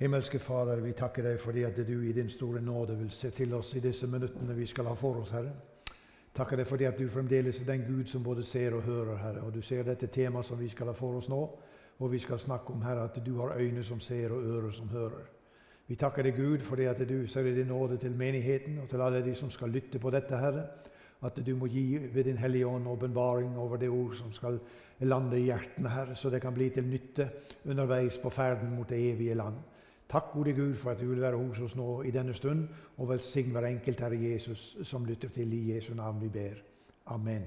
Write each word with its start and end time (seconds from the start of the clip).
Himmelske 0.00 0.38
Fader, 0.38 0.80
vi 0.80 0.94
takker 0.96 1.26
deg 1.28 1.40
fordi 1.42 1.66
at 1.68 1.76
du 1.84 1.98
i 2.08 2.12
din 2.16 2.30
store 2.32 2.62
nåde 2.64 2.94
vil 2.96 3.10
se 3.12 3.28
til 3.36 3.50
oss 3.52 3.74
i 3.76 3.82
disse 3.84 4.06
minuttene 4.08 4.54
vi 4.56 4.64
skal 4.66 4.86
ha 4.88 4.94
for 4.96 5.18
oss, 5.20 5.34
Herre. 5.36 5.50
Takker 6.32 6.56
deg 6.56 6.68
fordi 6.70 6.86
at 6.88 6.96
du 6.96 7.04
fremdeles 7.12 7.58
er 7.60 7.66
den 7.68 7.82
Gud 7.84 8.08
som 8.08 8.22
både 8.24 8.40
ser 8.42 8.72
og 8.78 8.86
hører, 8.86 9.18
Herre. 9.20 9.42
Og 9.44 9.52
du 9.52 9.60
ser 9.60 9.82
dette 9.84 10.06
temaet 10.08 10.46
som 10.48 10.56
vi 10.56 10.70
skal 10.72 10.88
ha 10.88 10.94
for 10.96 11.18
oss 11.18 11.28
nå, 11.28 11.40
og 11.98 12.12
vi 12.12 12.18
skal 12.18 12.40
snakke 12.40 12.72
om, 12.72 12.80
Herre, 12.80 13.10
at 13.10 13.18
du 13.26 13.34
har 13.42 13.52
øyne 13.58 13.82
som 13.84 14.00
ser 14.00 14.32
og 14.32 14.46
ører 14.54 14.70
som 14.72 14.88
hører. 14.88 15.26
Vi 15.86 15.98
takker 16.00 16.24
deg, 16.24 16.36
Gud, 16.36 16.64
fordi 16.64 16.86
at 16.88 17.02
du 17.04 17.26
ser 17.28 17.44
i 17.50 17.52
din 17.58 17.68
nåde 17.68 17.98
til 18.00 18.16
menigheten 18.16 18.78
og 18.80 18.88
til 18.88 19.04
alle 19.04 19.20
de 19.26 19.34
som 19.34 19.50
skal 19.50 19.68
lytte 19.68 19.98
på 19.98 20.10
dette, 20.10 20.38
Herre. 20.38 20.62
At 21.22 21.42
du 21.46 21.56
må 21.56 21.66
gi 21.66 21.98
ved 22.14 22.24
din 22.24 22.40
Hellige 22.40 22.66
Ånd 22.66 22.88
åpenbaring 22.88 23.58
over 23.58 23.76
det 23.76 23.90
ord 23.90 24.14
som 24.16 24.32
skal 24.32 24.56
lande 25.00 25.36
i 25.36 25.50
hjertene, 25.50 25.92
Herre, 25.92 26.16
så 26.16 26.30
det 26.30 26.40
kan 26.40 26.56
bli 26.56 26.70
til 26.70 26.88
nytte 26.88 27.28
underveis 27.68 28.16
på 28.18 28.30
ferden 28.30 28.72
mot 28.78 28.88
det 28.88 29.02
evige 29.12 29.34
land. 29.34 29.60
Takk, 30.10 30.32
gode 30.32 30.52
Gud, 30.52 30.74
for 30.74 30.90
at 30.90 31.00
du 31.00 31.06
vil 31.06 31.20
være 31.22 31.38
hos 31.38 31.58
oss 31.62 31.76
nå 31.78 32.02
i 32.02 32.10
denne 32.10 32.34
stund, 32.34 32.64
og 32.98 33.08
velsign 33.12 33.52
hver 33.54 33.68
enkelt 33.68 34.00
Herre 34.02 34.16
Jesus 34.18 34.76
som 34.82 35.04
lytter 35.06 35.30
til 35.30 35.52
i 35.54 35.74
Jesu 35.74 35.92
navn 35.94 36.18
vi 36.18 36.28
ber. 36.28 36.56
Amen. 37.06 37.44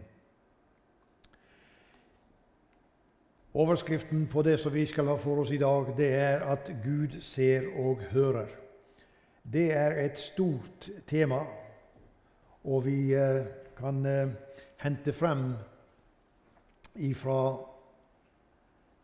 Overskriften 3.54 4.28
på 4.28 4.42
det 4.42 4.60
som 4.60 4.74
vi 4.74 4.86
skal 4.86 5.12
ha 5.12 5.16
for 5.20 5.42
oss 5.44 5.52
i 5.52 5.60
dag, 5.60 5.92
det 5.98 6.08
er 6.16 6.46
at 6.54 6.72
Gud 6.84 7.20
ser 7.22 7.68
og 7.78 8.00
hører. 8.14 8.48
Det 9.44 9.74
er 9.76 10.00
et 10.06 10.20
stort 10.20 10.88
tema, 11.08 11.42
og 12.64 12.86
vi 12.86 13.12
eh, 13.14 13.44
kan 13.78 14.06
eh, 14.06 14.32
hente 14.78 15.14
frem 15.14 15.52
ifra 16.96 17.58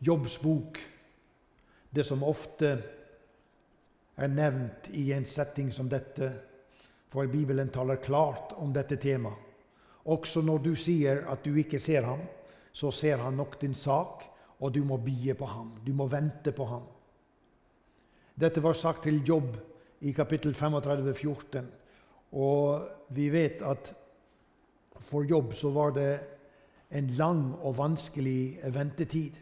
Jobbs 0.00 0.38
bok 0.38 0.80
det 1.94 2.06
som 2.06 2.24
ofte 2.24 2.99
er 4.20 4.28
nevnt 4.28 4.90
i 4.92 5.10
en 5.16 5.24
setting 5.24 5.70
som 5.72 5.88
dette, 5.88 6.30
for 7.10 7.26
Bibelen 7.26 7.72
taler 7.72 7.98
klart 8.02 8.52
om 8.60 8.72
dette 8.72 8.98
temaet. 9.00 9.48
Også 10.10 10.40
når 10.42 10.62
du 10.64 10.70
sier 10.78 11.24
at 11.28 11.42
du 11.44 11.56
ikke 11.60 11.78
ser 11.78 12.06
ham, 12.06 12.22
så 12.72 12.90
ser 12.94 13.20
han 13.20 13.36
nok 13.36 13.58
din 13.60 13.74
sak, 13.74 14.24
og 14.60 14.72
du 14.74 14.84
må 14.84 14.96
bie 15.02 15.34
på 15.34 15.46
ham. 15.48 15.74
Du 15.84 15.92
må 15.96 16.06
vente 16.08 16.52
på 16.52 16.64
ham. 16.68 16.86
Dette 18.40 18.62
var 18.62 18.76
sagt 18.78 19.04
til 19.04 19.20
Jobb 19.26 19.56
i 20.00 20.12
kapittel 20.16 20.54
35, 20.54 21.14
14. 21.14 21.66
Og 22.32 22.88
vi 23.12 23.28
vet 23.32 23.62
at 23.66 23.92
for 25.00 25.24
Jobb 25.28 25.54
så 25.56 25.72
var 25.74 25.92
det 25.96 26.10
en 26.96 27.10
lang 27.18 27.42
og 27.60 27.76
vanskelig 27.78 28.60
ventetid. 28.74 29.36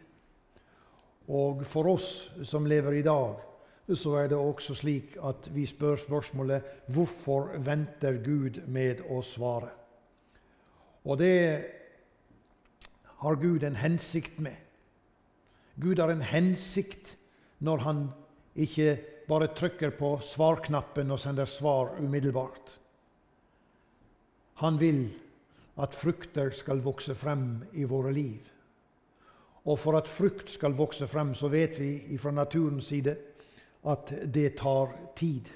Og 1.29 1.63
for 1.65 1.91
oss 1.93 2.31
som 2.43 2.65
lever 2.65 2.99
i 2.99 3.05
dag, 3.05 3.48
så 3.97 4.15
er 4.19 4.29
det 4.29 4.37
også 4.37 4.75
slik 4.77 5.15
at 5.25 5.49
vi 5.53 5.65
spør 5.65 5.95
spørsmålet 5.97 6.65
hvorfor 6.93 7.55
venter 7.65 8.19
Gud 8.23 8.61
med 8.67 9.01
å 9.09 9.21
svare? 9.25 9.71
Og 11.05 11.17
det 11.17 11.35
har 13.23 13.39
Gud 13.41 13.63
en 13.63 13.79
hensikt 13.79 14.39
med. 14.39 14.55
Gud 15.79 15.99
har 15.99 16.11
en 16.11 16.21
hensikt 16.21 17.15
når 17.63 17.85
han 17.87 18.03
ikke 18.55 18.97
bare 19.29 19.51
trykker 19.55 19.95
på 19.97 20.17
svarknappen 20.25 21.11
og 21.11 21.19
sender 21.21 21.49
svar 21.49 21.95
umiddelbart. 21.99 22.75
Han 24.59 24.79
vil 24.79 25.05
at 25.79 25.95
frukter 25.95 26.51
skal 26.51 26.81
vokse 26.83 27.15
frem 27.15 27.61
i 27.73 27.85
våre 27.87 28.11
liv. 28.13 28.47
Og 29.69 29.79
for 29.79 29.97
at 29.99 30.07
frukt 30.07 30.49
skal 30.51 30.75
vokse 30.75 31.07
frem, 31.07 31.33
så 31.35 31.47
vet 31.51 31.79
vi 31.79 32.17
fra 32.19 32.31
naturens 32.31 32.89
side 32.91 33.15
at 33.85 34.13
det 34.33 34.57
tar 34.59 34.91
tid. 35.15 35.47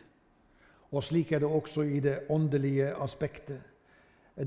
Og 0.93 1.03
slik 1.03 1.31
er 1.31 1.39
det 1.43 1.49
også 1.49 1.81
i 1.81 1.99
det 1.99 2.19
åndelige 2.29 2.93
aspektet. 3.01 3.61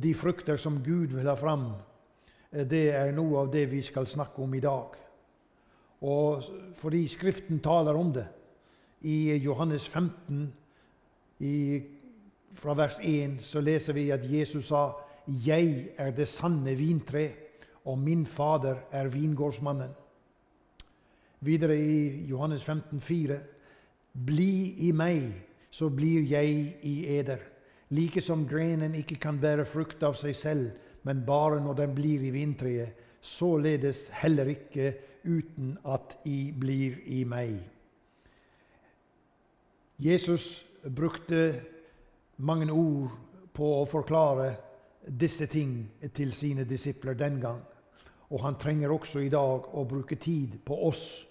De 0.03 0.15
frukter 0.15 0.57
som 0.57 0.83
Gud 0.85 1.15
vil 1.15 1.29
ha 1.29 1.35
fram, 1.35 1.73
det 2.51 2.89
er 2.95 3.13
noe 3.15 3.43
av 3.43 3.51
det 3.53 3.67
vi 3.71 3.83
skal 3.83 4.07
snakke 4.07 4.43
om 4.43 4.55
i 4.55 4.63
dag. 4.63 4.95
Og 6.07 6.43
fordi 6.79 7.07
Skriften 7.09 7.61
taler 7.61 7.97
om 7.97 8.13
det 8.15 8.27
i 9.07 9.37
Johannes 9.43 9.89
15, 9.89 10.53
i, 11.39 11.83
fra 12.57 12.75
vers 12.75 12.97
1, 13.03 13.43
så 13.45 13.61
leser 13.61 13.93
vi 13.93 14.11
at 14.11 14.25
Jesus 14.25 14.67
sa 14.67 14.93
'Jeg 15.27 15.89
er 15.99 16.11
det 16.11 16.29
sanne 16.29 16.75
vintre, 16.75 17.31
og 17.85 17.99
min 17.99 18.27
Fader 18.27 18.77
er 18.93 19.09
vingårdsmannen'. 19.09 19.95
Videre 21.41 21.79
i 21.79 22.27
Johannes 22.27 22.65
15, 22.65 23.01
15,4 23.01 23.56
bli 24.25 24.89
i 24.89 24.93
meg, 24.97 25.29
så 25.71 25.91
blir 25.93 26.25
jeg 26.25 26.79
i 26.83 26.97
eder. 27.19 27.43
Like 27.93 28.23
som 28.25 28.47
grenen 28.49 28.97
ikke 28.99 29.19
kan 29.21 29.39
bære 29.41 29.67
frukt 29.69 30.03
av 30.03 30.17
seg 30.19 30.37
selv, 30.37 30.71
men 31.07 31.25
bare 31.27 31.61
når 31.63 31.83
den 31.83 31.95
blir 31.95 32.25
i 32.25 32.33
vintreet, 32.35 33.05
således 33.21 34.09
heller 34.15 34.49
ikke 34.51 34.95
uten 35.27 35.77
at 35.85 36.17
I 36.25 36.53
blir 36.55 36.99
i 37.07 37.25
meg. 37.27 37.59
Jesus 39.99 40.67
brukte 40.83 41.61
mange 42.37 42.69
ord 42.73 43.15
på 43.57 43.71
å 43.81 43.87
forklare 43.89 44.53
disse 45.07 45.47
ting 45.51 45.87
til 46.15 46.33
sine 46.35 46.67
disipler 46.69 47.17
den 47.19 47.41
gang. 47.41 47.63
Og 48.31 48.43
han 48.43 48.59
trenger 48.59 48.93
også 48.93 49.23
i 49.23 49.31
dag 49.33 49.69
å 49.73 49.87
bruke 49.89 50.19
tid 50.19 50.59
på 50.67 50.79
oss 50.89 51.25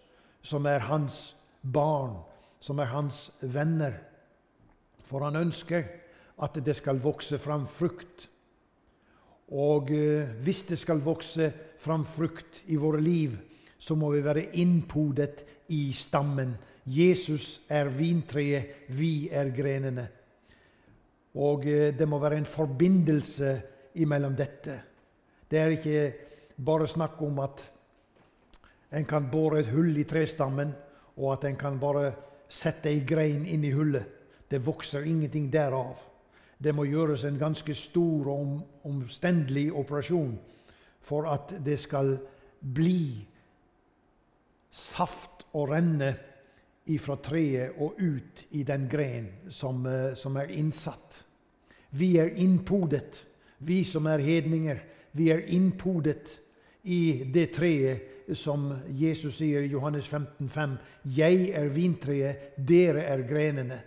som 0.46 0.66
er 0.66 0.88
hans 0.88 1.36
barn, 1.62 2.18
som 2.66 2.80
er 2.82 2.90
hans 2.90 3.28
venner. 3.42 4.00
For 5.06 5.22
han 5.28 5.38
ønsker 5.38 5.86
at 6.42 6.58
det 6.66 6.74
skal 6.80 7.02
vokse 7.04 7.38
fram 7.40 7.68
frukt. 7.70 8.26
Og 9.54 9.92
eh, 9.94 10.32
hvis 10.42 10.64
det 10.72 10.80
skal 10.82 11.04
vokse 11.06 11.52
fram 11.80 12.06
frukt 12.08 12.64
i 12.74 12.80
våre 12.82 13.02
liv, 13.04 13.36
så 13.78 13.94
må 13.96 14.10
vi 14.16 14.24
være 14.26 14.50
innpodet 14.58 15.44
i 15.70 15.94
stammen. 15.94 16.56
Jesus 16.86 17.62
er 17.70 17.92
vintreet, 17.94 18.90
vi 18.98 19.30
er 19.30 19.54
grenene. 19.54 20.08
Og 21.38 21.70
eh, 21.70 21.94
det 21.94 22.10
må 22.10 22.18
være 22.24 22.42
en 22.42 22.50
forbindelse 22.50 23.54
imellom 24.02 24.34
dette. 24.36 24.82
Det 25.46 25.62
er 25.62 25.78
ikke 25.78 26.06
bare 26.66 26.90
snakk 26.90 27.22
om 27.22 27.44
at 27.46 27.62
en 28.96 29.06
kan 29.06 29.30
bore 29.30 29.62
et 29.62 29.70
hull 29.70 29.94
i 30.02 30.08
trestammen, 30.08 30.72
og 31.16 31.36
at 31.36 31.46
en 31.46 31.58
kan 31.60 31.78
bare 31.80 32.14
sette 32.50 32.90
ei 32.90 33.04
grein 33.08 33.46
inn 33.46 33.64
i 33.66 33.74
hullet. 33.74 34.06
Det 34.50 34.62
vokser 34.66 35.08
ingenting 35.08 35.50
derav. 35.52 35.98
Det 36.58 36.72
må 36.76 36.86
gjøres 36.88 37.26
en 37.28 37.40
ganske 37.40 37.74
stor 37.76 38.30
og 38.32 38.86
omstendelig 38.88 39.72
operasjon 39.76 40.38
for 41.04 41.28
at 41.30 41.58
det 41.66 41.78
skal 41.82 42.16
bli 42.60 43.26
saft 44.72 45.46
og 45.56 45.70
renne 45.74 46.14
ifra 46.92 47.18
treet 47.24 47.78
og 47.82 48.00
ut 48.00 48.46
i 48.58 48.64
den 48.64 48.88
gren 48.90 49.30
som, 49.50 49.86
eh, 49.86 50.14
som 50.16 50.38
er 50.38 50.52
innsatt. 50.54 51.24
Vi 51.92 52.18
er 52.18 52.36
innpodet, 52.36 53.26
vi 53.60 53.84
som 53.84 54.06
er 54.06 54.20
hedninger. 54.20 54.80
Vi 55.12 55.30
er 55.32 55.46
innpodet 55.48 56.40
i 56.84 57.24
det 57.34 57.54
treet 57.54 58.15
som 58.34 58.72
Jesus 58.90 59.38
sier 59.38 59.62
i 59.62 59.72
Johannes 59.72 60.08
15, 60.08 60.50
15,5.: 60.50 60.78
Jeg 61.04 61.50
er 61.54 61.70
vintreet, 61.70 62.54
dere 62.58 63.04
er 63.06 63.22
grenene. 63.28 63.82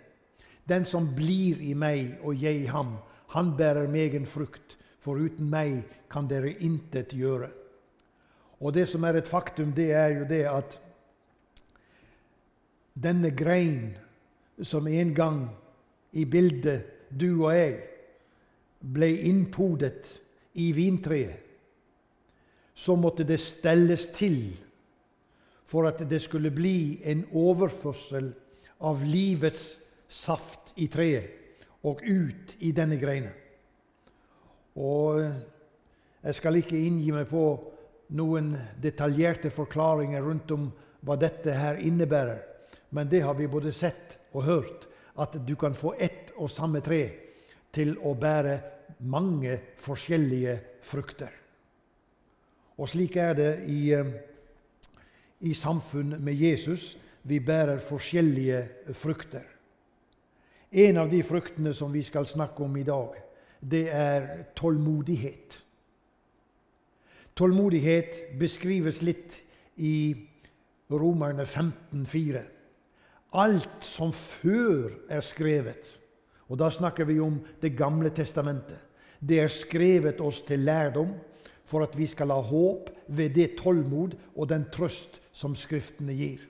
Den 0.69 0.85
som 0.85 1.09
blir 1.15 1.61
i 1.61 1.73
meg 1.73 2.19
og 2.23 2.35
jeg 2.37 2.63
i 2.63 2.69
ham, 2.69 2.97
han 3.33 3.55
bærer 3.57 3.89
megen 3.89 4.25
frukt, 4.25 4.77
for 4.99 5.17
uten 5.17 5.49
meg 5.49 5.83
kan 6.11 6.27
dere 6.27 6.53
intet 6.59 7.13
gjøre. 7.13 7.49
Og 8.59 8.73
det 8.73 8.87
som 8.87 9.03
er 9.03 9.19
et 9.19 9.27
faktum, 9.27 9.71
det 9.75 9.91
er 9.91 10.09
jo 10.19 10.25
det 10.29 10.43
at 10.49 10.79
denne 12.93 13.31
grein 13.31 13.95
som 14.61 14.87
en 14.87 15.13
gang 15.15 15.45
i 16.11 16.25
bildet 16.25 17.09
du 17.09 17.45
og 17.45 17.53
jeg 17.55 17.77
ble 18.79 19.09
innpodet 19.29 20.09
i 20.59 20.71
vintreet 20.75 21.48
så 22.79 22.95
måtte 22.95 23.25
det 23.27 23.41
stelles 23.43 24.05
til 24.15 24.53
for 25.67 25.89
at 25.89 25.99
det 26.09 26.21
skulle 26.23 26.51
bli 26.55 27.01
en 27.11 27.25
overførsel 27.35 28.31
av 28.87 29.03
livets 29.03 29.65
saft 30.07 30.71
i 30.79 30.87
treet 30.87 31.35
og 31.83 32.01
ut 32.07 32.55
i 32.63 32.71
denne 32.75 32.95
greina. 32.99 33.31
Og 34.79 35.19
jeg 36.23 36.37
skal 36.37 36.59
ikke 36.59 36.79
inngi 36.79 37.11
meg 37.15 37.27
på 37.29 37.43
noen 38.15 38.53
detaljerte 38.81 39.51
forklaringer 39.53 40.23
rundt 40.23 40.51
om 40.55 40.69
hva 41.05 41.17
dette 41.19 41.53
her 41.55 41.79
innebærer, 41.83 42.39
men 42.95 43.11
det 43.11 43.21
har 43.27 43.35
vi 43.35 43.47
både 43.51 43.71
sett 43.75 44.17
og 44.31 44.47
hørt, 44.47 44.87
at 45.19 45.35
du 45.45 45.53
kan 45.59 45.75
få 45.75 45.93
ett 45.99 46.31
og 46.37 46.51
samme 46.51 46.79
tre 46.83 47.01
til 47.75 47.97
å 47.99 48.15
bære 48.15 48.55
mange 49.11 49.59
forskjellige 49.83 50.57
frukter. 50.87 51.31
Og 52.79 52.87
slik 52.87 53.17
er 53.19 53.33
det 53.35 53.51
i, 53.67 53.91
eh, 53.91 54.05
i 55.39 55.53
samfunn 55.53 56.15
med 56.23 56.33
Jesus. 56.33 56.97
vi 57.23 57.39
bærer 57.39 57.79
forskjellige 57.79 58.69
frukter. 58.93 59.43
En 60.71 60.97
av 60.97 61.09
de 61.09 61.23
fruktene 61.23 61.73
som 61.73 61.91
vi 61.93 62.01
skal 62.01 62.25
snakke 62.25 62.63
om 62.63 62.77
i 62.77 62.83
dag, 62.83 63.11
det 63.61 63.89
er 63.91 64.43
tålmodighet. 64.55 65.63
Tålmodighet 67.35 68.39
beskrives 68.39 69.01
litt 69.01 69.41
i 69.77 70.15
Romerne 70.89 71.45
15,4. 71.45 72.41
Alt 73.33 73.83
som 73.83 74.13
før 74.13 74.95
er 75.09 75.21
skrevet, 75.21 75.99
og 76.47 76.57
da 76.57 76.69
snakker 76.69 77.05
vi 77.05 77.19
om 77.19 77.45
Det 77.61 77.77
gamle 77.77 78.09
testamentet, 78.09 78.79
det 79.19 79.39
er 79.39 79.47
skrevet 79.47 80.21
oss 80.21 80.41
til 80.41 80.59
lærdom 80.59 81.13
for 81.69 81.85
at 81.85 81.93
vi 81.97 82.07
skal 82.09 82.33
ha 82.33 82.41
håp 82.41 82.89
ved 83.07 83.35
det 83.37 83.51
tålmod 83.59 84.15
og 84.35 84.49
den 84.49 84.65
trøst 84.73 85.19
som 85.35 85.53
Skriftene 85.55 86.15
gir. 86.17 86.41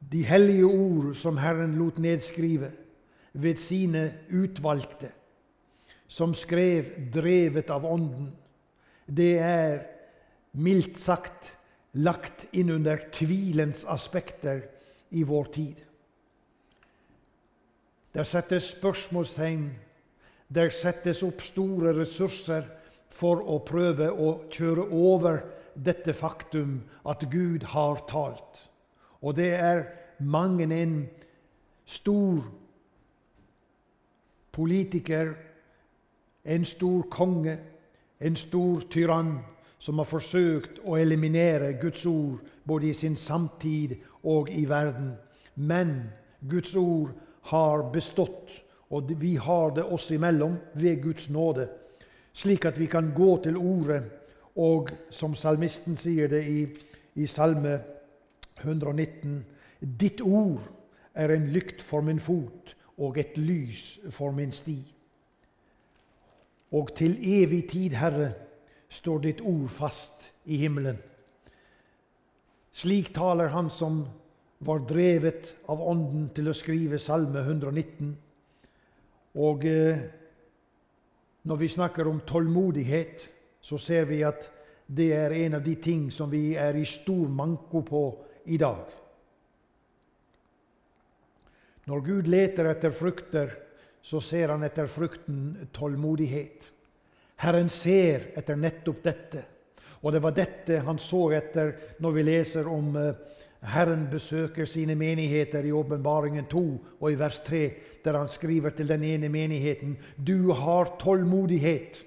De 0.00 0.22
hellige 0.24 0.64
ord 0.64 1.12
som 1.14 1.36
Herren 1.36 1.76
lot 1.76 1.98
nedskrive 2.00 2.72
ved 3.32 3.60
sine 3.60 4.06
utvalgte, 4.32 5.12
som 6.08 6.32
skrev 6.34 6.88
drevet 7.12 7.68
av 7.70 7.84
Ånden, 7.86 8.32
det 9.06 9.36
er 9.44 9.82
mildt 10.56 10.98
sagt 10.98 11.52
lagt 11.92 12.48
inn 12.56 12.72
under 12.72 13.02
tvilens 13.12 13.84
aspekter 13.84 14.64
i 15.10 15.22
vår 15.26 15.52
tid. 15.54 15.76
Der 18.14 18.26
settes 18.26 18.72
spørsmålstegn 18.74 19.68
der 20.54 20.70
settes 20.74 21.22
opp 21.22 21.42
store 21.42 21.94
ressurser 21.94 22.66
for 23.10 23.42
å 23.42 23.60
prøve 23.66 24.10
å 24.10 24.32
kjøre 24.50 24.86
over 24.90 25.42
dette 25.74 26.12
faktum 26.14 26.80
at 27.06 27.24
Gud 27.30 27.64
har 27.72 28.02
talt. 28.10 28.66
Og 29.22 29.36
det 29.38 29.52
er 29.54 29.84
mange 30.18 30.66
en 30.74 30.96
stor 31.86 32.42
politiker, 34.52 35.34
en 36.44 36.64
stor 36.64 37.06
konge, 37.10 37.56
en 38.20 38.36
stor 38.36 38.82
tyrann 38.90 39.38
som 39.80 40.00
har 40.00 40.08
forsøkt 40.08 40.82
å 40.84 40.98
eliminere 41.00 41.72
Guds 41.80 42.04
ord 42.06 42.40
både 42.68 42.90
i 42.90 42.96
sin 42.96 43.16
samtid 43.16 43.96
og 44.28 44.50
i 44.52 44.66
verden. 44.68 45.14
Men 45.54 46.10
Guds 46.48 46.76
ord 46.76 47.14
har 47.52 47.86
bestått 47.92 48.50
og 48.90 49.12
vi 49.20 49.36
har 49.36 49.74
det 49.76 49.84
oss 49.84 50.10
imellom 50.10 50.56
ved 50.74 51.02
Guds 51.02 51.28
nåde, 51.30 51.68
slik 52.32 52.64
at 52.64 52.78
vi 52.78 52.86
kan 52.86 53.12
gå 53.14 53.36
til 53.44 53.56
Ordet, 53.56 54.02
og 54.56 54.90
som 55.10 55.34
salmisten 55.34 55.96
sier 55.96 56.28
det 56.28 56.42
i, 56.50 56.66
i 57.14 57.26
Salme 57.26 57.78
119.: 58.60 59.44
Ditt 59.80 60.20
ord 60.20 60.60
er 61.14 61.30
en 61.30 61.46
lykt 61.54 61.82
for 61.82 62.02
min 62.02 62.20
fot 62.20 62.74
og 62.98 63.18
et 63.18 63.38
lys 63.38 64.00
for 64.10 64.34
min 64.36 64.52
sti. 64.52 64.78
Og 66.72 66.90
til 66.94 67.16
evig 67.22 67.68
tid, 67.70 67.96
Herre, 67.98 68.32
står 68.88 69.18
ditt 69.18 69.40
ord 69.40 69.68
fast 69.68 70.32
i 70.44 70.56
himmelen. 70.56 70.98
Slik 72.72 73.14
taler 73.14 73.50
han 73.54 73.70
som 73.70 74.04
var 74.58 74.82
drevet 74.86 75.54
av 75.68 75.80
Ånden 75.82 76.28
til 76.34 76.50
å 76.50 76.54
skrive 76.54 76.98
Salme 76.98 77.42
119. 77.42 78.12
Og 79.38 79.64
eh, 79.66 80.00
når 81.42 81.56
vi 81.56 81.68
snakker 81.68 82.08
om 82.08 82.22
tålmodighet, 82.26 83.28
så 83.60 83.78
ser 83.78 84.08
vi 84.10 84.22
at 84.26 84.48
det 84.90 85.12
er 85.14 85.34
en 85.44 85.54
av 85.60 85.62
de 85.62 85.76
ting 85.78 86.08
som 86.10 86.30
vi 86.30 86.56
er 86.58 86.74
i 86.74 86.86
stor 86.88 87.28
manko 87.30 87.84
på 87.86 88.02
i 88.50 88.58
dag. 88.58 88.88
Når 91.86 92.02
Gud 92.06 92.28
leter 92.30 92.68
etter 92.70 92.94
frukter, 92.94 93.54
så 94.02 94.20
ser 94.20 94.52
han 94.52 94.64
etter 94.66 94.88
frukten 94.90 95.68
tålmodighet. 95.72 96.66
Herren 97.40 97.70
ser 97.72 98.32
etter 98.36 98.58
nettopp 98.58 99.02
dette. 99.04 99.44
Og 100.00 100.12
det 100.12 100.22
var 100.24 100.36
dette 100.36 100.80
han 100.84 100.98
så 101.00 101.28
etter 101.36 101.74
når 102.00 102.16
vi 102.16 102.24
leser 102.24 102.68
om 102.68 102.94
eh, 102.96 103.16
Herren 103.60 104.06
besøker 104.10 104.64
sine 104.64 104.94
menigheter 104.96 105.66
i 105.68 105.72
Åpenbaringen 105.72 106.46
2 106.48 106.62
og 107.00 107.12
i 107.12 107.18
vers 107.20 107.40
3, 107.44 107.60
der 108.04 108.16
han 108.16 108.28
skriver 108.28 108.70
til 108.70 108.88
den 108.88 109.04
ene 109.04 109.28
menigheten 109.28 109.98
Du 110.16 110.52
har 110.52 110.96
tålmodighet, 111.00 112.04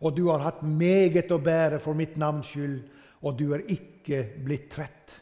og 0.00 0.16
du 0.16 0.30
har 0.30 0.38
hatt 0.38 0.62
meget 0.62 1.32
å 1.32 1.38
bære 1.38 1.80
for 1.80 1.94
mitt 1.94 2.16
navns 2.16 2.48
skyld, 2.48 2.80
og 3.20 3.36
du 3.38 3.52
er 3.52 3.66
ikke 3.68 4.22
blitt 4.44 4.70
trett. 4.72 5.20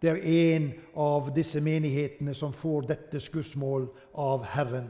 Det 0.00 0.10
er 0.10 0.24
en 0.24 0.70
av 0.96 1.32
disse 1.34 1.60
menighetene 1.60 2.32
som 2.34 2.52
får 2.54 2.88
dette 2.88 3.20
skussmål 3.20 3.88
av 4.14 4.44
Herren. 4.54 4.88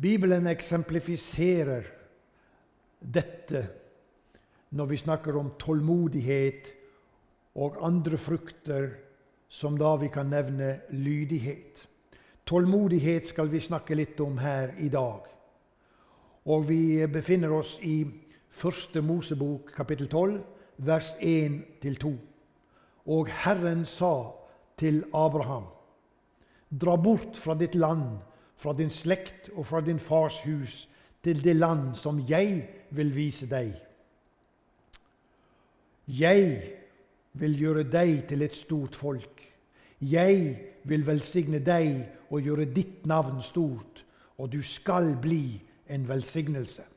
Bibelen 0.00 0.48
eksemplifiserer 0.48 1.84
dette 3.00 3.66
når 4.70 4.86
vi 4.86 4.96
snakker 4.96 5.36
om 5.36 5.52
tålmodighet 5.58 6.70
og 7.58 7.78
andre 7.82 8.18
frukter 8.18 8.90
som 9.50 9.78
da 9.78 9.96
vi 9.98 10.08
kan 10.08 10.30
nevne 10.30 10.80
lydighet. 10.90 11.86
Tålmodighet 12.46 13.26
skal 13.26 13.50
vi 13.50 13.60
snakke 13.60 13.98
litt 13.98 14.20
om 14.22 14.38
her 14.38 14.74
i 14.78 14.88
dag. 14.88 15.26
Og 16.46 16.68
vi 16.68 17.06
befinner 17.06 17.52
oss 17.52 17.78
i 17.82 18.04
Første 18.50 19.02
Mosebok 19.02 19.70
kapittel 19.74 20.08
12, 20.08 20.40
vers 20.82 21.12
1-2. 21.22 22.14
Og 23.06 23.28
Herren 23.44 23.84
sa 23.86 24.32
til 24.78 25.04
Abraham.: 25.14 25.68
Dra 26.70 26.96
bort 26.96 27.36
fra 27.36 27.54
ditt 27.54 27.74
land, 27.74 28.18
fra 28.56 28.72
din 28.72 28.90
slekt 28.90 29.50
og 29.54 29.66
fra 29.66 29.80
din 29.80 29.98
fars 29.98 30.40
hus, 30.44 30.88
til 31.22 31.44
det 31.44 31.56
land 31.56 31.94
som 31.94 32.18
jeg 32.28 32.68
vil 32.90 33.14
vise 33.14 33.46
deg. 33.46 33.89
'Jeg 36.10 36.62
vil 37.32 37.58
gjøre 37.58 37.84
deg 37.86 38.26
til 38.28 38.42
et 38.42 38.54
stort 38.54 38.96
folk.' 38.96 39.46
'Jeg 40.00 40.58
vil 40.84 41.06
velsigne 41.06 41.58
deg 41.58 42.08
og 42.30 42.42
gjøre 42.42 42.64
ditt 42.74 43.06
navn 43.06 43.42
stort, 43.42 44.04
og 44.38 44.52
du 44.52 44.62
skal 44.62 45.16
bli 45.22 45.60
en 45.88 46.08
velsignelse.' 46.08 46.88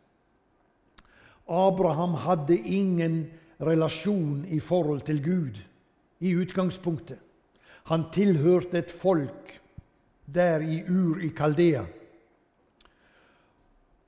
Abraham 1.48 2.14
hadde 2.14 2.58
ingen 2.58 3.28
relasjon 3.62 4.46
i 4.46 4.60
forhold 4.60 5.02
til 5.02 5.24
Gud 5.24 5.60
i 6.20 6.36
utgangspunktet. 6.36 7.20
Han 7.84 8.08
tilhørte 8.14 8.78
et 8.78 8.92
folk 8.92 9.60
der 10.26 10.64
i 10.64 10.84
Ur 10.88 11.20
i 11.20 11.28
Kaldea 11.36 11.84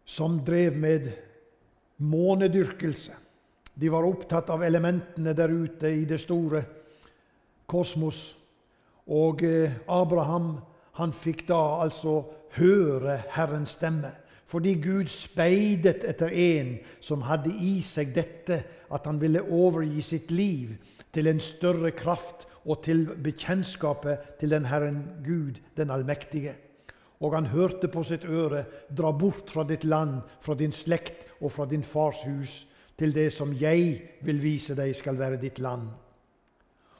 som 0.05 0.39
drev 0.45 0.77
med 0.77 1.11
månedyrkelse. 1.97 3.11
De 3.75 3.89
var 3.91 4.07
opptatt 4.07 4.49
av 4.49 4.63
elementene 4.63 5.33
der 5.35 5.51
ute 5.51 5.91
i 5.91 6.05
det 6.07 6.21
store 6.23 6.63
kosmos. 7.67 8.35
Og 9.11 9.43
eh, 9.43 9.75
Abraham 9.91 10.55
han 10.95 11.11
fikk 11.13 11.45
da 11.49 11.59
altså 11.83 12.21
høre 12.55 13.19
Herrens 13.35 13.75
stemme. 13.75 14.13
Fordi 14.47 14.75
Gud 14.79 15.09
speidet 15.11 16.05
etter 16.07 16.31
en 16.31 16.75
som 17.03 17.25
hadde 17.25 17.51
i 17.51 17.79
seg 17.83 18.13
dette, 18.15 18.61
at 18.93 19.07
han 19.09 19.19
ville 19.19 19.41
overgi 19.43 20.03
sitt 20.05 20.31
liv 20.31 20.75
til 21.11 21.27
en 21.27 21.41
større 21.41 21.91
kraft 21.97 22.45
og 22.65 22.83
til 22.85 23.07
bekjentskapet 23.25 24.37
til 24.39 24.53
den 24.53 24.69
Herren 24.69 25.01
Gud, 25.25 25.59
den 25.75 25.91
allmektige. 25.91 26.53
Og 27.19 27.33
han 27.33 27.49
hørte 27.49 27.89
på 27.91 28.03
sitt 28.05 28.23
øre, 28.23 28.63
dra 28.87 29.11
bort 29.11 29.51
fra 29.51 29.65
ditt 29.67 29.83
land, 29.83 30.21
fra 30.41 30.55
din 30.55 30.71
slekt 30.71 31.25
og 31.41 31.51
fra 31.51 31.65
din 31.69 31.83
fars 31.83 32.23
hus 32.23 32.63
til 32.97 33.13
det 33.15 33.29
som 33.33 33.51
jeg 33.59 34.01
vil 34.23 34.41
vise 34.41 34.75
deg 34.77 34.95
skal 34.95 35.19
være 35.19 35.39
ditt 35.41 35.59
land. 35.59 35.87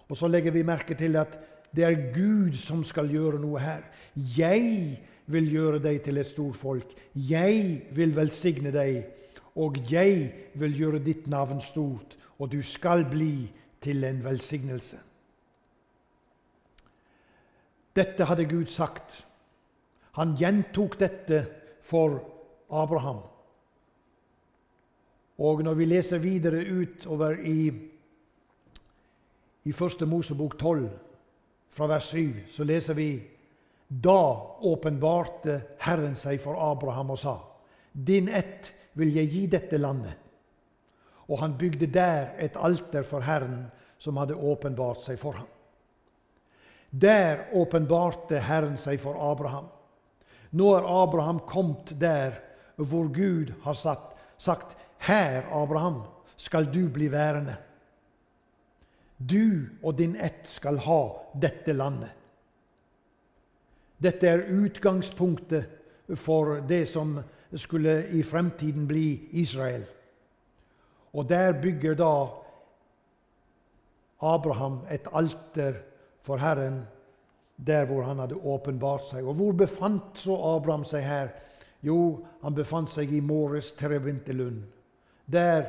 Og 0.10 0.18
så 0.18 0.28
legger 0.28 0.54
vi 0.54 0.66
merke 0.68 0.96
til 0.98 1.16
at 1.18 1.38
det 1.75 1.84
er 1.84 2.12
Gud 2.14 2.56
som 2.60 2.84
skal 2.88 3.10
gjøre 3.12 3.40
noe 3.42 3.60
her. 3.60 3.84
Jeg 4.16 5.00
vil 5.25 5.50
gjøre 5.52 5.82
deg 5.84 6.02
til 6.06 6.22
et 6.22 6.30
stort 6.30 6.56
folk. 6.56 6.94
Jeg 7.16 7.82
vil 7.96 8.16
velsigne 8.16 8.72
deg, 8.72 9.02
og 9.56 9.80
jeg 9.92 10.30
vil 10.54 10.78
gjøre 10.78 11.04
ditt 11.04 11.28
navn 11.32 11.62
stort, 11.64 12.16
og 12.40 12.52
du 12.52 12.62
skal 12.64 13.06
bli 13.10 13.48
til 13.82 14.04
en 14.04 14.24
velsignelse. 14.24 15.00
Dette 17.96 18.28
hadde 18.28 18.48
Gud 18.52 18.68
sagt. 18.72 19.22
Han 20.20 20.36
gjentok 20.40 21.00
dette 21.00 21.46
for 21.84 22.20
Abraham. 22.72 23.24
Og 25.38 25.63
når 25.63 25.74
vi 25.74 25.86
leser 25.86 26.22
videre 26.24 26.63
utover 26.63 27.39
i, 27.44 27.72
i 29.65 29.72
Første 29.72 30.06
Mosebok 30.06 30.58
12, 30.60 30.89
fra 31.75 31.88
vers 31.92 32.12
7, 32.13 32.46
så 32.50 32.63
leser 32.63 32.96
vi 32.96 33.10
Da 33.88 34.20
åpenbarte 34.65 35.60
Herren 35.84 36.15
seg 36.18 36.39
for 36.42 36.58
Abraham 36.72 37.12
og 37.13 37.20
sa:" 37.20 37.36
Din 37.92 38.30
ett 38.30 38.74
vil 38.94 39.13
jeg 39.15 39.30
gi 39.32 39.46
dette 39.48 39.77
landet. 39.77 40.15
Og 41.27 41.39
han 41.39 41.58
bygde 41.58 41.88
der 41.88 42.36
et 42.39 42.56
alter 42.56 43.04
for 43.04 43.20
Herren, 43.20 43.72
som 43.98 44.18
hadde 44.18 44.36
åpenbart 44.36 45.01
seg 45.04 45.20
for 45.20 45.32
ham. 45.32 45.48
Der 46.92 47.48
åpenbarte 47.54 48.39
Herren 48.39 48.77
seg 48.77 49.00
for 49.00 49.20
Abraham. 49.32 49.68
Nå 50.51 50.74
er 50.75 51.04
Abraham 51.04 51.39
kommet 51.48 51.96
der 52.00 52.39
hvor 52.75 53.08
Gud 53.08 53.54
har 53.63 53.74
sagt, 53.74 54.15
sagt 54.38 54.77
'Her, 55.05 55.63
Abraham, 55.63 56.01
skal 56.38 56.74
du 56.74 56.89
bli 56.89 57.07
værende'. 57.07 57.55
Du 59.29 59.67
og 59.83 59.97
din 59.97 60.15
ett 60.15 60.47
skal 60.47 60.77
ha 60.77 61.01
dette 61.41 61.74
landet. 61.74 62.09
Dette 64.03 64.27
er 64.27 64.50
utgangspunktet 64.50 65.65
for 66.15 66.59
det 66.67 66.89
som 66.89 67.19
skulle 67.55 68.07
i 68.12 68.24
fremtiden 68.24 68.88
bli 68.88 69.29
Israel. 69.31 69.85
Og 71.13 71.29
der 71.29 71.62
bygger 71.62 71.95
da 71.95 72.27
Abraham 74.21 74.81
et 74.91 75.07
alter 75.13 75.74
for 76.21 76.38
Herren 76.38 76.88
der 77.55 77.85
hvor 77.85 78.03
han 78.03 78.19
hadde 78.19 78.35
åpenbart 78.35 79.07
seg. 79.07 79.24
Og 79.24 79.33
hvor 79.33 79.51
befant 79.51 80.17
så 80.19 80.35
Abraham 80.35 80.83
seg 80.83 81.03
her? 81.03 81.29
Jo, 81.85 82.25
han 82.43 82.55
befant 82.55 82.89
seg 82.91 83.13
i 83.13 83.21
Måres 83.24 83.71
Terebintelund. 83.71 84.63
Der, 85.32 85.65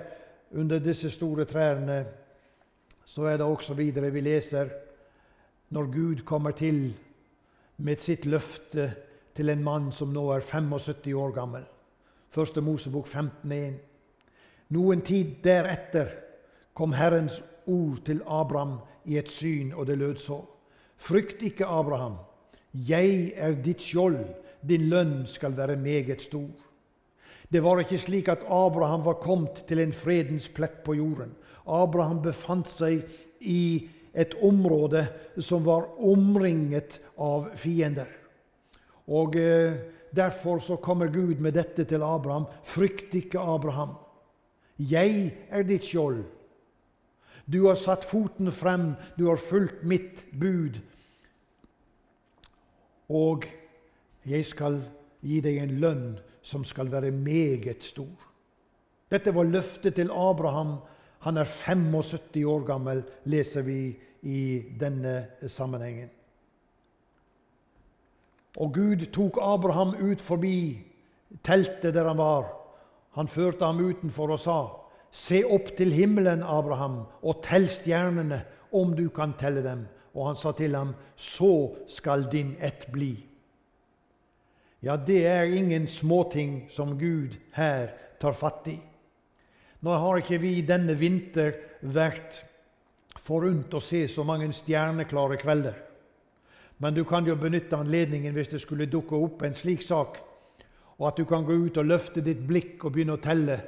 under 0.53 0.79
disse 0.79 1.11
store 1.11 1.45
trærne, 1.45 2.05
så 3.05 3.25
er 3.25 3.37
det 3.37 3.47
også 3.47 3.75
videre 3.75 4.13
vi 4.13 4.21
leser 4.21 4.69
når 5.71 5.93
Gud 5.93 6.23
kommer 6.25 6.51
til 6.51 6.95
med 7.77 7.97
sitt 8.01 8.27
løfte 8.27 8.91
til 9.35 9.51
en 9.51 9.65
mann 9.65 9.91
som 9.93 10.13
nå 10.15 10.29
er 10.33 10.41
75 10.41 11.15
år 11.15 11.33
gammel. 11.35 11.65
Første 12.31 12.61
Mosebok 12.61 13.09
15.1. 13.09 13.77
Noen 14.75 15.03
tid 15.07 15.37
deretter 15.45 16.11
kom 16.75 16.93
Herrens 16.93 17.43
ord 17.67 18.03
til 18.07 18.23
Abraham 18.27 18.79
i 19.05 19.19
et 19.19 19.31
syn, 19.31 19.73
og 19.73 19.87
det 19.87 19.99
lød 19.99 20.17
så. 20.17 20.41
Frykt 20.97 21.43
ikke, 21.43 21.67
Abraham. 21.67 22.17
Jeg 22.73 23.33
er 23.37 23.55
ditt 23.63 23.83
skjold. 23.83 24.19
Din 24.67 24.89
lønn 24.91 25.27
skal 25.27 25.57
være 25.57 25.77
meget 25.77 26.21
stor. 26.21 26.66
Det 27.49 27.63
var 27.63 27.81
ikke 27.83 28.01
slik 28.01 28.29
at 28.33 28.47
Abraham 28.51 29.05
var 29.07 29.21
kommet 29.23 29.63
til 29.69 29.81
en 29.83 29.95
fredens 29.95 30.49
plett 30.49 30.83
på 30.85 30.97
jorden. 30.99 31.35
Abraham 31.67 32.23
befant 32.25 32.69
seg 32.71 33.05
i 33.41 33.89
et 34.17 34.35
område 34.43 35.05
som 35.39 35.67
var 35.67 35.91
omringet 36.03 36.99
av 37.21 37.51
fiender. 37.59 38.09
Og 39.07 39.37
eh, 39.39 39.77
Derfor 40.17 40.59
så 40.59 40.77
kommer 40.77 41.07
Gud 41.07 41.41
med 41.41 41.53
dette 41.53 41.85
til 41.85 42.03
Abraham. 42.03 42.47
Frykt 42.65 43.15
ikke, 43.15 43.41
Abraham. 43.41 43.97
Jeg 44.79 45.35
er 45.51 45.63
ditt 45.63 45.85
skjold. 45.85 46.23
Du 47.47 47.67
har 47.67 47.77
satt 47.79 48.05
foten 48.05 48.51
frem, 48.53 48.95
du 49.19 49.29
har 49.29 49.37
fulgt 49.37 49.85
mitt 49.85 50.25
bud. 50.33 50.81
Og 53.09 53.45
jeg 54.27 54.47
skal 54.47 54.81
gi 55.21 55.41
deg 55.45 55.61
en 55.63 55.77
lønn 55.81 56.07
som 56.43 56.65
skal 56.65 56.91
være 56.93 57.11
meget 57.11 57.83
stor. 57.83 58.27
Dette 59.11 59.35
var 59.35 59.49
løftet 59.49 59.95
til 59.95 60.11
Abraham. 60.11 60.79
Han 61.27 61.37
er 61.37 61.45
75 61.45 62.45
år 62.45 62.67
gammel, 62.67 63.05
leser 63.25 63.63
vi 63.63 63.97
i 64.23 64.41
denne 64.81 65.27
sammenhengen. 65.47 66.11
Og 68.57 68.73
Gud 68.75 69.07
tok 69.13 69.39
Abraham 69.43 69.95
ut 70.01 70.21
forbi 70.21 70.87
teltet 71.45 71.95
der 71.95 72.09
han 72.09 72.19
var. 72.19 72.49
Han 73.17 73.29
førte 73.29 73.65
ham 73.65 73.81
utenfor 73.81 74.35
og 74.35 74.41
sa, 74.41 74.59
Se 75.17 75.41
opp 75.49 75.71
til 75.79 75.95
himmelen, 75.95 76.43
Abraham, 76.43 77.07
og 77.23 77.39
tell 77.45 77.69
stjernene, 77.71 78.43
om 78.75 78.93
du 78.93 79.07
kan 79.09 79.33
telle 79.39 79.63
dem. 79.65 79.87
Og 80.13 80.27
han 80.27 80.37
sa 80.37 80.53
til 80.53 80.75
ham, 80.75 80.95
Så 81.17 81.77
skal 81.89 82.27
din 82.33 82.57
ett 82.61 82.87
bli. 82.93 83.25
Ja, 84.85 84.97
det 84.97 85.23
er 85.27 85.49
ingen 85.57 85.87
småting 85.87 86.67
som 86.71 86.99
Gud 86.99 87.37
her 87.57 87.95
tar 88.21 88.37
fatt 88.37 88.69
i. 88.69 88.77
Nå 89.81 89.95
har 89.97 90.21
ikke 90.21 90.41
vi 90.43 90.61
denne 90.67 90.97
vinter 90.99 91.57
vært 91.81 92.43
forunt 93.23 93.75
å 93.75 93.81
se 93.81 94.05
så 94.09 94.25
mange 94.25 94.49
stjerneklare 94.53 95.39
kvelder. 95.41 95.77
Men 96.79 96.95
du 96.95 97.05
kan 97.09 97.25
jo 97.27 97.37
benytte 97.41 97.79
anledningen 97.79 98.35
hvis 98.37 98.53
det 98.53 98.61
skulle 98.61 98.89
dukke 98.91 99.17
opp 99.17 99.43
en 99.47 99.57
slik 99.57 99.85
sak, 99.85 100.21
og 100.97 101.09
at 101.09 101.17
du 101.17 101.25
kan 101.29 101.45
gå 101.45 101.57
ut 101.67 101.81
og 101.81 101.89
løfte 101.89 102.25
ditt 102.25 102.43
blikk 102.49 102.85
og 102.85 102.93
begynne 102.93 103.17
å 103.17 103.23
telle. 103.23 103.59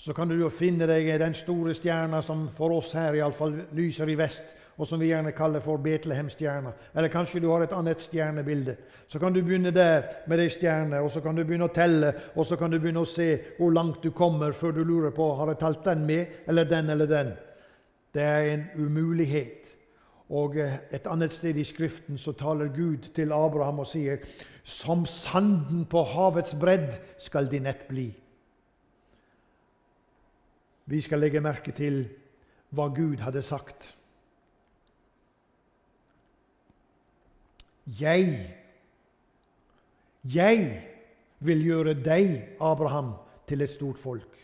Så 0.00 0.14
kan 0.16 0.30
du 0.30 0.38
jo 0.40 0.48
finne 0.48 0.86
deg 0.88 1.10
den 1.20 1.34
store 1.36 1.74
stjerna 1.76 2.22
som 2.24 2.46
for 2.56 2.72
oss 2.72 2.94
her 2.96 3.12
i 3.12 3.20
alle 3.20 3.36
fall 3.36 3.52
lyser 3.76 4.08
i 4.08 4.14
vest, 4.16 4.54
og 4.80 4.88
som 4.88 5.00
vi 5.02 5.10
gjerne 5.10 5.34
kaller 5.36 5.60
for 5.60 5.76
Betlehemstjerna. 5.84 6.70
Eller 6.96 7.12
kanskje 7.12 7.42
du 7.44 7.50
har 7.50 7.66
et 7.66 7.74
annet 7.76 8.00
stjernebilde. 8.00 8.78
Så 9.12 9.20
kan 9.20 9.34
du 9.36 9.42
begynne 9.44 9.74
der 9.76 10.06
med 10.26 10.40
de 10.40 10.46
stjernene, 10.48 11.02
og 11.04 11.10
så 11.12 11.20
kan 11.20 11.36
du 11.36 11.42
begynne 11.44 11.68
å 11.68 11.74
telle, 11.76 12.14
og 12.32 12.48
så 12.48 12.56
kan 12.56 12.72
du 12.72 12.78
begynne 12.78 13.02
å 13.04 13.10
se 13.10 13.26
hvor 13.58 13.74
langt 13.76 14.00
du 14.00 14.08
kommer, 14.16 14.56
før 14.56 14.72
du 14.78 14.80
lurer 14.88 15.12
på 15.12 15.26
har 15.36 15.52
jeg 15.52 15.60
talt 15.60 15.84
den 15.84 16.06
med, 16.08 16.32
eller 16.48 16.64
den 16.72 16.88
eller 16.96 17.10
den. 17.10 17.34
Det 18.16 18.24
er 18.24 18.48
en 18.54 18.64
umulighet. 18.80 19.68
Og 20.32 20.56
eh, 20.62 20.78
et 20.96 21.06
annet 21.12 21.36
sted 21.36 21.60
i 21.60 21.66
Skriften 21.66 22.16
så 22.18 22.32
taler 22.32 22.72
Gud 22.72 23.12
til 23.12 23.36
Abraham 23.36 23.82
og 23.82 23.90
sier 23.90 24.24
Som 24.64 25.04
sanden 25.04 25.84
på 25.90 26.04
havets 26.06 26.54
bredd 26.54 26.94
skal 27.18 27.50
din 27.50 27.66
ett 27.66 27.84
bli. 27.88 28.08
Vi 30.90 31.00
skal 31.00 31.22
legge 31.22 31.40
merke 31.40 31.72
til 31.72 32.02
hva 32.74 32.88
Gud 32.94 33.22
hadde 33.22 33.42
sagt. 33.46 33.92
Jeg, 38.00 38.54
jeg 40.24 40.60
vil 41.40 41.64
gjøre 41.64 41.94
deg, 41.94 42.56
Abraham, 42.60 43.14
til 43.48 43.62
et 43.62 43.70
stort 43.70 43.98
folk. 43.98 44.36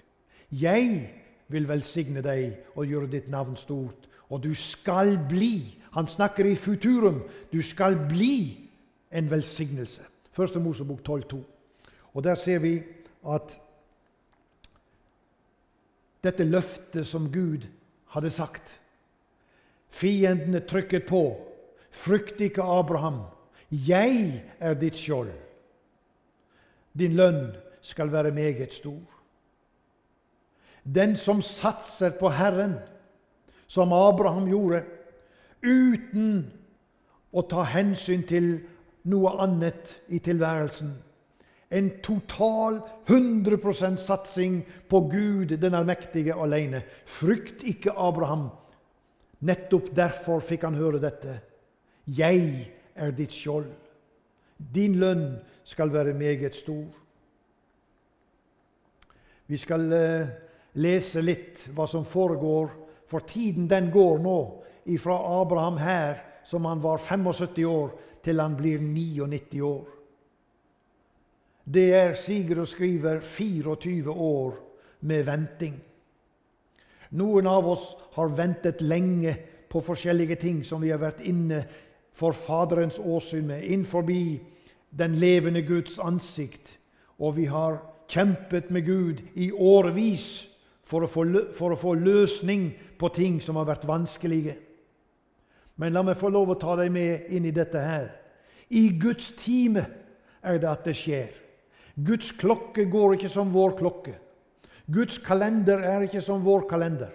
Jeg 0.50 1.10
vil 1.48 1.68
velsigne 1.68 2.22
deg 2.22 2.74
og 2.74 2.86
gjøre 2.86 3.10
ditt 3.10 3.28
navn 3.30 3.58
stort 3.58 4.06
og 4.28 4.42
du 4.42 4.54
skal 4.54 5.18
bli 5.28 5.82
Han 5.96 6.06
snakker 6.06 6.44
i 6.44 6.54
futurum. 6.54 7.22
Du 7.52 7.62
skal 7.62 7.96
bli 8.08 8.68
en 9.12 9.30
velsignelse. 9.30 10.02
Første 10.32 10.60
Mosebok 10.60 11.00
12,2. 11.08 11.36
Og 12.14 12.24
der 12.24 12.34
ser 12.34 12.58
vi 12.58 12.82
at 13.28 13.60
dette 16.26 16.44
løftet 16.46 17.06
som 17.08 17.30
Gud 17.32 17.68
hadde 18.14 18.32
sagt 18.34 18.80
Fiendene 19.96 20.60
trykket 20.66 21.06
på. 21.08 21.22
Frykt 21.94 22.40
ikke, 22.44 22.60
Abraham. 22.60 23.22
Jeg 23.70 24.42
er 24.60 24.74
ditt 24.76 24.98
skjold. 24.98 25.30
Din 26.92 27.16
lønn 27.16 27.54
skal 27.80 28.12
være 28.12 28.34
meget 28.34 28.74
stor. 28.76 29.00
Den 30.84 31.16
som 31.16 31.40
satser 31.42 32.12
på 32.18 32.28
Herren, 32.30 32.76
som 33.66 33.92
Abraham 33.92 34.50
gjorde, 34.50 34.84
uten 35.64 36.44
å 37.32 37.42
ta 37.48 37.64
hensyn 37.66 38.22
til 38.28 38.52
noe 39.08 39.32
annet 39.42 39.96
i 40.12 40.20
tilværelsen. 40.22 40.92
En 41.70 41.90
total 42.02 42.80
100% 43.06 43.96
satsing 43.96 44.60
på 44.88 45.00
Gud 45.10 45.56
den 45.58 45.74
allmektige 45.74 46.34
alene. 46.34 46.84
Frykt 47.04 47.64
ikke 47.66 47.94
Abraham. 47.96 48.48
Nettopp 49.38 49.90
derfor 49.96 50.40
fikk 50.40 50.64
han 50.64 50.78
høre 50.78 51.02
dette. 51.02 51.40
Jeg 52.06 52.70
er 52.94 53.10
ditt 53.12 53.34
skjold. 53.34 53.68
Din 54.56 54.96
lønn 55.00 55.26
skal 55.66 55.92
være 55.92 56.14
meget 56.14 56.54
stor. 56.54 56.86
Vi 59.46 59.58
skal 59.58 59.92
eh, 59.92 60.30
lese 60.78 61.22
litt 61.22 61.66
hva 61.74 61.86
som 61.90 62.06
foregår 62.06 62.70
for 63.06 63.26
tiden 63.26 63.68
den 63.70 63.90
går 63.94 64.18
nå 64.22 64.38
ifra 64.90 65.18
Abraham 65.40 65.78
her, 65.78 66.18
som 66.44 66.64
han 66.64 66.82
var 66.82 66.98
75 66.98 67.64
år, 67.66 67.90
til 68.22 68.40
han 68.40 68.56
blir 68.58 68.82
99 68.82 69.62
år. 69.62 69.95
Det 71.66 71.94
er, 71.94 72.14
og 72.60 72.68
skriver, 72.68 73.20
24 73.20 74.10
år 74.10 74.54
med 75.00 75.24
venting. 75.24 75.80
Noen 77.10 77.46
av 77.46 77.66
oss 77.68 77.94
har 78.14 78.34
ventet 78.36 78.82
lenge 78.82 79.34
på 79.70 79.80
forskjellige 79.82 80.36
ting 80.36 80.62
som 80.64 80.82
vi 80.82 80.92
har 80.92 81.02
vært 81.02 81.24
inne 81.26 81.64
for 82.16 82.32
Faderens 82.32 82.98
åsyn 82.98 83.46
med, 83.46 83.64
innenfor 83.64 84.06
den 84.90 85.14
levende 85.18 85.62
Guds 85.62 85.98
ansikt. 85.98 86.78
Og 87.18 87.36
vi 87.36 87.46
har 87.50 87.80
kjempet 88.08 88.70
med 88.70 88.86
Gud 88.86 89.22
i 89.34 89.50
årevis 89.50 90.46
for 90.86 91.02
å, 91.02 91.10
få, 91.10 91.26
for 91.52 91.74
å 91.74 91.80
få 91.80 91.94
løsning 91.98 92.70
på 92.98 93.08
ting 93.08 93.40
som 93.42 93.58
har 93.58 93.66
vært 93.66 93.88
vanskelige. 93.88 94.54
Men 95.76 95.92
la 95.92 96.04
meg 96.06 96.16
få 96.16 96.30
lov 96.32 96.54
å 96.54 96.60
ta 96.60 96.76
deg 96.78 96.92
med 96.94 97.26
inn 97.34 97.44
i 97.44 97.54
dette 97.54 97.80
her. 97.82 98.06
I 98.70 98.88
Guds 98.98 99.32
time 99.36 99.82
er 100.42 100.62
det 100.62 100.70
at 100.70 100.86
det 100.86 100.94
skjer. 100.96 101.34
Guds 101.96 102.32
klokke 102.36 102.84
går 102.92 103.16
ikke 103.16 103.30
som 103.32 103.52
vår 103.52 103.76
klokke. 103.78 104.14
Guds 104.86 105.18
kalender 105.18 105.80
er 105.82 106.04
ikke 106.06 106.20
som 106.20 106.44
vår 106.44 106.66
kalender. 106.68 107.10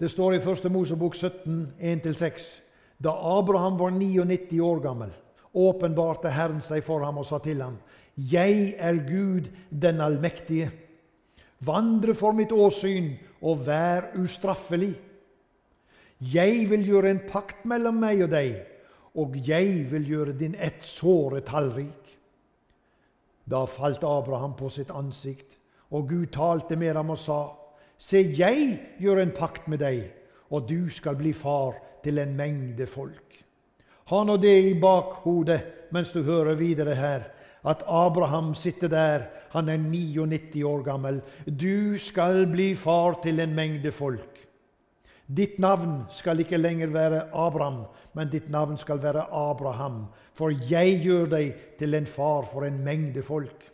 Det 0.00 0.10
står 0.10 0.34
i 0.34 0.40
1. 0.40 0.70
Mosebok 0.72 1.14
17, 1.14 1.74
1-6. 1.78 2.46
Da 3.02 3.12
Abraham 3.38 3.76
var 3.78 3.92
99 3.94 4.60
år 4.60 4.80
gammel, 4.82 5.12
åpenbarte 5.54 6.32
Herren 6.32 6.62
seg 6.64 6.82
for 6.86 7.04
ham 7.04 7.20
og 7.20 7.26
sa 7.28 7.38
til 7.38 7.62
ham:" 7.62 7.78
Jeg 8.16 8.74
er 8.78 8.98
Gud 9.06 9.48
den 9.70 10.00
allmektige. 10.00 10.70
Vandre 11.60 12.14
for 12.14 12.32
mitt 12.32 12.52
åsyn 12.52 13.14
og 13.40 13.66
vær 13.66 14.10
ustraffelig. 14.18 14.94
Jeg 16.20 16.70
vil 16.70 16.84
gjøre 16.86 17.10
en 17.10 17.22
pakt 17.28 17.64
mellom 17.64 17.94
meg 17.94 18.22
og 18.22 18.30
deg, 18.30 18.66
og 19.14 19.36
jeg 19.48 19.86
vil 19.90 20.04
gjøre 20.06 20.38
din 20.38 20.54
ett 20.54 20.82
såre 20.82 21.40
tallrik. 21.40 22.01
Da 23.50 23.64
falt 23.66 24.04
Abraham 24.04 24.54
på 24.56 24.68
sitt 24.70 24.90
ansikt, 24.90 25.58
og 25.90 26.08
Gud 26.08 26.26
talte 26.32 26.76
med 26.76 26.94
ham 26.94 27.10
og 27.10 27.18
sa:" 27.18 27.42
Se, 27.98 28.18
jeg 28.18 28.80
gjør 28.98 29.20
en 29.22 29.30
pakt 29.30 29.68
med 29.68 29.78
deg, 29.78 30.10
og 30.50 30.68
du 30.68 30.90
skal 30.90 31.14
bli 31.16 31.32
far 31.32 31.76
til 32.02 32.18
en 32.18 32.36
mengde 32.36 32.86
folk. 32.86 33.44
Ha 34.10 34.24
nå 34.24 34.36
det 34.36 34.56
i 34.66 34.74
bakhodet 34.80 35.60
mens 35.92 36.10
du 36.12 36.22
hører 36.22 36.58
videre 36.58 36.94
her, 36.94 37.28
at 37.64 37.84
Abraham 37.86 38.54
sitter 38.54 38.88
der, 38.88 39.28
han 39.52 39.68
er 39.68 39.76
99 39.76 40.64
år 40.64 40.82
gammel. 40.82 41.20
Du 41.46 41.98
skal 41.98 42.46
bli 42.50 42.74
far 42.74 43.20
til 43.22 43.40
en 43.40 43.54
mengde 43.54 43.92
folk. 43.92 44.31
Ditt 45.32 45.58
navn 45.62 46.02
skal 46.12 46.42
ikke 46.42 46.60
lenger 46.60 46.90
være 46.92 47.26
Abraham, 47.32 47.84
men 48.12 48.28
ditt 48.28 48.50
navn 48.52 48.76
skal 48.80 49.00
være 49.00 49.28
Abraham. 49.32 50.06
For 50.36 50.52
jeg 50.68 50.98
gjør 51.04 51.30
deg 51.32 51.52
til 51.80 51.96
en 51.96 52.08
far 52.08 52.44
for 52.50 52.66
en 52.66 52.82
mengde 52.84 53.22
folk. 53.24 53.68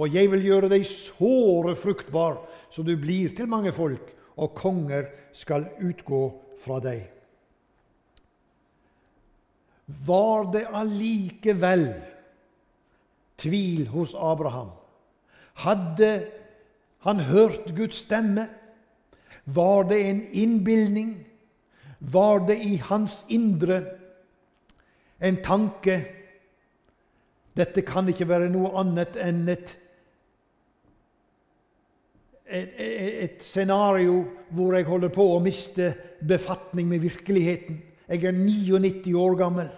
Og 0.00 0.14
jeg 0.14 0.30
vil 0.32 0.46
gjøre 0.46 0.70
deg 0.72 0.86
såre 0.88 1.74
fruktbar, 1.78 2.40
så 2.72 2.82
du 2.82 2.94
blir 2.98 3.34
til 3.36 3.50
mange 3.50 3.72
folk, 3.74 4.14
og 4.40 4.56
konger 4.56 5.10
skal 5.36 5.68
utgå 5.84 6.22
fra 6.64 6.80
deg. 6.82 7.04
Var 9.84 10.48
det 10.54 10.64
allikevel 10.72 11.86
tvil 13.38 13.86
hos 13.92 14.14
Abraham? 14.16 14.72
Hadde 15.60 16.12
han 17.04 17.20
hørt 17.28 17.68
Guds 17.76 18.00
stemme? 18.06 18.48
Var 19.44 19.84
det 19.84 20.00
en 20.02 20.22
innbilning? 20.32 21.14
Var 21.98 22.46
det 22.48 22.56
i 22.64 22.76
hans 22.76 23.24
indre 23.28 23.82
en 25.18 25.36
tanke 25.44 26.00
Dette 27.54 27.84
kan 27.86 28.08
ikke 28.10 28.26
være 28.28 28.50
noe 28.50 28.72
annet 28.80 29.14
enn 29.22 29.44
et 29.52 29.76
et, 32.44 32.72
et, 32.78 33.42
scenario 33.42 34.24
hvor 34.54 34.74
jeg 34.76 34.86
holder 34.88 35.12
på 35.14 35.24
å 35.32 35.40
miste 35.42 35.94
befatning 36.24 36.90
med 36.90 37.02
virkeligheten. 37.02 37.78
Jeg 38.08 38.24
er 38.28 38.36
99 38.36 39.14
år 39.16 39.38
gammel. 39.38 39.70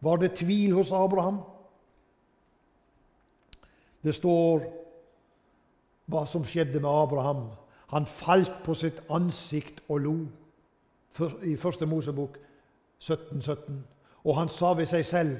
Var 0.00 0.20
det 0.20 0.34
tvil 0.40 0.76
hos 0.76 0.92
Abraham? 0.92 1.40
Det 4.04 4.14
står 4.16 4.64
hva 6.10 6.24
som 6.28 6.44
skjedde 6.46 6.80
med 6.80 6.90
Abraham. 6.90 7.48
Han 7.90 8.06
falt 8.06 8.62
på 8.64 8.74
sitt 8.78 9.00
ansikt 9.10 9.82
og 9.88 10.04
lo. 10.04 10.16
I 11.42 11.56
første 11.58 11.86
Mosebok 11.90 12.36
17, 12.98 13.40
17. 13.42 13.80
Og 14.24 14.36
han 14.38 14.50
sa 14.52 14.74
ved 14.78 14.90
seg 14.90 15.06
selv 15.06 15.38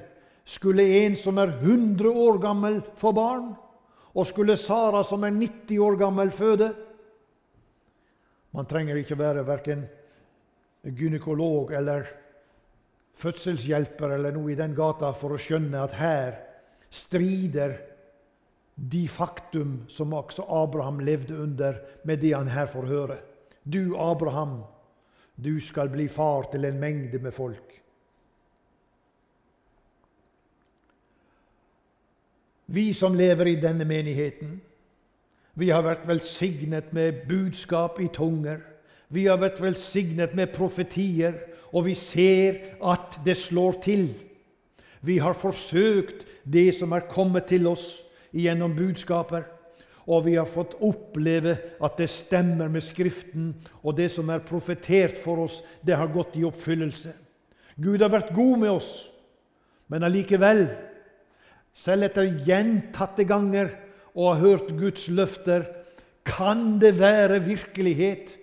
Skulle 0.51 0.83
en 1.05 1.15
som 1.21 1.37
er 1.39 1.53
100 1.61 2.09
år 2.11 2.39
gammel, 2.43 2.81
få 2.99 3.13
barn? 3.15 3.53
Og 4.17 4.27
skulle 4.27 4.57
Sara, 4.59 5.05
som 5.07 5.23
er 5.23 5.37
90 5.37 5.79
år 5.79 5.99
gammel, 6.01 6.33
føde 6.35 6.73
Man 8.51 8.67
trenger 8.67 8.99
ikke 8.99 9.19
være 9.19 9.47
verken 9.47 9.85
gynekolog 10.83 11.71
eller 11.77 12.09
fødselshjelper 13.21 14.17
eller 14.17 14.35
noe 14.35 14.51
i 14.51 14.59
den 14.59 14.75
gata 14.75 15.13
for 15.15 15.37
å 15.37 15.41
skjønne 15.41 15.85
at 15.85 15.95
her 15.99 16.39
strider 16.91 17.77
de 18.81 19.09
faktum 19.09 19.85
som 19.89 20.15
også 20.17 20.43
Abraham 20.49 20.99
levde 21.05 21.37
under, 21.37 21.75
med 22.05 22.17
det 22.17 22.33
han 22.35 22.49
her 22.49 22.67
får 22.67 22.87
høre. 22.87 23.19
Du, 23.65 23.97
Abraham, 23.97 24.63
du 25.37 25.61
skal 25.61 25.91
bli 25.93 26.09
far 26.09 26.49
til 26.53 26.65
en 26.65 26.81
mengde 26.81 27.19
med 27.19 27.33
folk. 27.33 27.77
Vi 32.67 32.93
som 32.93 33.15
lever 33.15 33.47
i 33.47 33.61
denne 33.61 33.85
menigheten, 33.85 34.61
vi 35.55 35.69
har 35.69 35.83
vært 35.85 36.07
velsignet 36.09 36.93
med 36.95 37.27
budskap 37.29 37.99
i 38.01 38.09
tunger. 38.09 38.63
Vi 39.11 39.27
har 39.27 39.41
vært 39.43 39.61
velsignet 39.61 40.37
med 40.39 40.55
profetier, 40.55 41.35
og 41.75 41.85
vi 41.85 41.95
ser 41.99 42.79
at 42.81 43.19
det 43.27 43.37
slår 43.37 43.81
til. 43.83 44.07
Vi 45.03 45.19
har 45.19 45.35
forsøkt 45.35 46.25
det 46.45 46.71
som 46.79 46.95
er 46.95 47.11
kommet 47.11 47.51
til 47.51 47.67
oss 47.67 47.99
gjennom 48.33 48.75
budskaper. 48.77 49.47
Og 50.11 50.25
vi 50.27 50.35
har 50.35 50.49
fått 50.49 50.77
oppleve 50.83 51.57
at 51.83 51.99
det 52.01 52.09
stemmer 52.11 52.71
med 52.73 52.83
Skriften, 52.83 53.53
og 53.85 53.97
det 53.99 54.09
som 54.11 54.31
er 54.33 54.43
profetert 54.47 55.19
for 55.21 55.45
oss, 55.45 55.61
det 55.87 55.97
har 55.97 56.11
gått 56.11 56.39
i 56.41 56.47
oppfyllelse. 56.49 57.13
Gud 57.81 58.03
har 58.03 58.13
vært 58.13 58.35
god 58.35 58.57
med 58.65 58.73
oss, 58.73 58.91
men 59.91 60.05
allikevel 60.07 60.67
selv 61.77 62.09
etter 62.09 62.27
gjentatte 62.47 63.25
ganger 63.29 63.71
og 64.15 64.33
har 64.33 64.43
hørt 64.43 64.73
Guds 64.79 65.07
løfter, 65.13 65.69
kan 66.27 66.79
det 66.83 66.97
være 66.99 67.41
virkelighet 67.45 68.35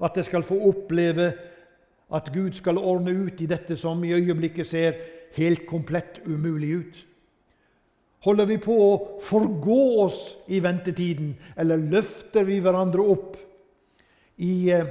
at 0.00 0.16
jeg 0.16 0.28
skal 0.30 0.44
få 0.46 0.58
oppleve 0.70 1.30
at 2.10 2.32
Gud 2.34 2.56
skal 2.56 2.80
ordne 2.80 3.12
ut 3.14 3.40
i 3.40 3.48
dette 3.50 3.76
som 3.78 4.00
i 4.04 4.14
øyeblikket 4.16 4.66
ser 4.66 4.98
helt 5.36 5.66
komplett 5.68 6.18
umulig 6.26 6.72
ut? 6.80 6.98
Holder 8.20 8.48
vi 8.50 8.58
på 8.60 8.74
å 8.76 8.90
forgå 9.24 9.80
oss 10.02 10.20
i 10.52 10.60
ventetiden, 10.60 11.32
eller 11.56 11.80
løfter 11.80 12.44
vi 12.44 12.58
hverandre 12.60 13.04
opp 13.14 13.38
i 14.44 14.68
eh, 14.74 14.90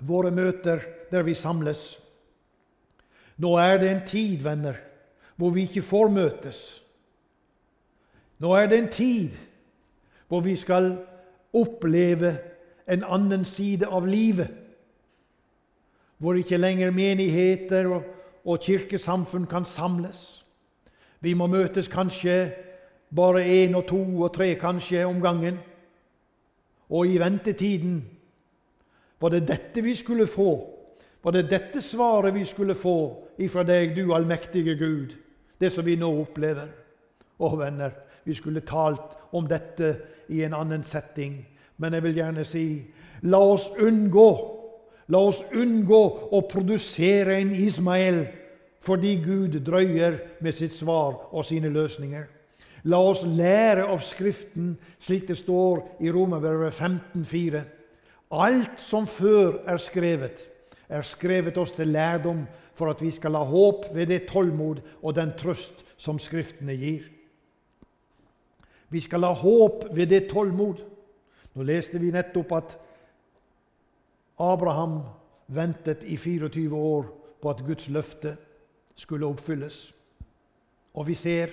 våre 0.00 0.32
møter 0.32 0.80
der 1.12 1.26
vi 1.26 1.34
samles? 1.36 1.98
Nå 3.36 3.52
er 3.60 3.76
det 3.82 3.90
en 3.90 4.04
tid, 4.08 4.40
venner, 4.40 4.80
hvor 5.36 5.52
vi 5.52 5.66
ikke 5.68 5.84
får 5.84 6.08
møtes. 6.12 6.60
Nå 8.40 8.54
er 8.56 8.72
det 8.72 8.78
en 8.80 8.92
tid 8.92 9.36
hvor 10.28 10.40
vi 10.44 10.56
skal 10.56 10.94
oppleve 11.56 12.32
en 12.88 13.04
annen 13.04 13.44
side 13.44 13.88
av 13.88 14.08
livet. 14.08 14.48
Hvor 16.16 16.40
ikke 16.40 16.56
lenger 16.56 16.94
menigheter 16.96 17.88
og, 17.92 18.08
og 18.48 18.64
kirkesamfunn 18.64 19.44
kan 19.50 19.68
samles. 19.68 20.45
Vi 21.26 21.34
må 21.34 21.48
møtes 21.50 21.88
kanskje 21.90 22.36
bare 23.10 23.42
én 23.42 23.74
og 23.74 23.88
to 23.88 23.98
og 24.22 24.30
tre 24.34 24.52
kanskje 24.54 25.02
om 25.06 25.18
gangen. 25.20 25.58
Og 26.90 27.06
i 27.10 27.18
ventetiden 27.18 28.04
var 29.18 29.34
det 29.34 29.48
dette 29.48 29.82
vi 29.82 29.94
skulle 29.98 30.26
få? 30.30 30.52
Var 31.24 31.34
det 31.34 31.48
dette 31.50 31.82
svaret 31.82 32.34
vi 32.34 32.44
skulle 32.46 32.78
få 32.78 32.98
ifra 33.42 33.64
deg, 33.66 33.96
du 33.96 34.14
allmektige 34.14 34.76
Gud, 34.78 35.16
det 35.58 35.72
som 35.72 35.84
vi 35.84 35.96
nå 35.98 36.12
opplever? 36.20 36.68
Å, 37.42 37.50
venner, 37.58 37.90
vi 38.24 38.34
skulle 38.34 38.62
talt 38.62 39.18
om 39.34 39.48
dette 39.50 39.96
i 40.30 40.44
en 40.46 40.54
annen 40.54 40.86
setting. 40.86 41.40
Men 41.82 41.98
jeg 41.98 42.06
vil 42.06 42.20
gjerne 42.22 42.44
si 42.46 42.66
la 43.26 43.42
oss 43.42 43.72
unngå 43.82 44.30
La 45.06 45.20
oss 45.22 45.38
unngå 45.54 46.00
å 46.34 46.40
produsere 46.50 47.36
en 47.38 47.52
Ismael 47.54 48.24
fordi 48.86 49.16
Gud 49.24 49.58
drøyer 49.66 50.18
med 50.40 50.54
sitt 50.54 50.74
svar 50.74 51.34
og 51.34 51.44
sine 51.44 51.68
løsninger. 51.74 52.26
La 52.86 53.00
oss 53.02 53.24
lære 53.26 53.88
av 53.90 53.98
Skriften, 54.06 54.76
slik 55.02 55.26
det 55.26 55.38
står 55.40 55.82
i 56.06 56.12
Romerbrevet 56.14 56.74
15,4. 56.74 57.64
Alt 58.30 58.78
som 58.82 59.08
før 59.10 59.58
er 59.66 59.82
skrevet, 59.82 60.44
er 60.88 61.02
skrevet 61.02 61.58
oss 61.58 61.74
til 61.74 61.90
lærdom 61.90 62.44
for 62.78 62.92
at 62.92 63.02
vi 63.02 63.10
skal 63.10 63.34
ha 63.34 63.42
håp 63.42 63.88
ved 63.94 64.06
det 64.12 64.28
tålmod 64.30 64.82
og 65.02 65.14
den 65.18 65.34
trøst 65.38 65.82
som 65.98 66.20
Skriftene 66.22 66.76
gir. 66.78 67.08
Vi 68.88 69.02
skal 69.02 69.26
ha 69.26 69.32
håp 69.34 69.88
ved 69.96 70.12
det 70.14 70.28
tålmod. 70.30 70.78
Nå 71.56 71.66
leste 71.66 71.98
vi 71.98 72.14
nettopp 72.14 72.52
at 72.54 72.76
Abraham 74.38 75.00
ventet 75.50 76.04
i 76.04 76.16
24 76.16 76.76
år 76.76 77.08
på 77.42 77.50
at 77.50 77.64
Guds 77.66 77.88
løfte 77.90 78.36
skulle 78.96 79.28
oppfylles. 79.28 79.92
Og 80.96 81.06
vi 81.06 81.14
ser 81.14 81.52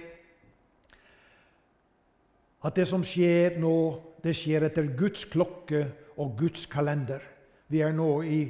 at 2.63 2.75
det 2.79 2.87
som 2.87 3.03
skjer 3.03 3.59
nå, 3.59 3.75
det 4.23 4.35
skjer 4.39 4.69
etter 4.69 4.87
Guds 4.97 5.25
klokke 5.27 5.85
og 6.15 6.37
Guds 6.39 6.65
kalender. 6.71 7.21
Vi 7.67 7.83
er 7.83 7.91
nå 7.91 8.09
i 8.23 8.41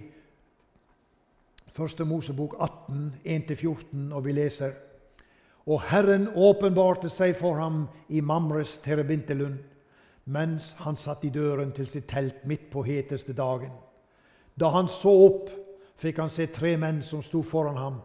1. 1.74 2.04
Mosebok 2.06 2.54
18, 2.62 3.08
1-14, 3.26 4.12
og 4.14 4.26
vi 4.28 4.36
leser 4.38 4.76
og 5.66 5.84
Herren 5.88 6.28
åpenbarte 6.36 7.08
seg 7.12 7.38
for 7.40 7.56
ham 7.60 7.86
i 8.10 8.22
Mamres 8.22 8.80
terebintelund. 8.84 9.60
mens 10.26 10.74
han 10.80 10.96
satt 10.96 11.26
i 11.28 11.30
døren 11.30 11.74
til 11.76 11.88
sitt 11.88 12.06
telt 12.08 12.46
midt 12.48 12.70
på 12.72 12.86
heteste 12.88 13.34
dagen. 13.36 13.72
Da 14.56 14.70
han 14.72 14.88
så 14.88 15.12
opp, 15.12 15.50
fikk 16.00 16.22
han 16.22 16.30
se 16.32 16.46
tre 16.48 16.78
menn 16.80 17.02
som 17.04 17.20
sto 17.22 17.42
foran 17.44 17.76
ham. 17.76 17.98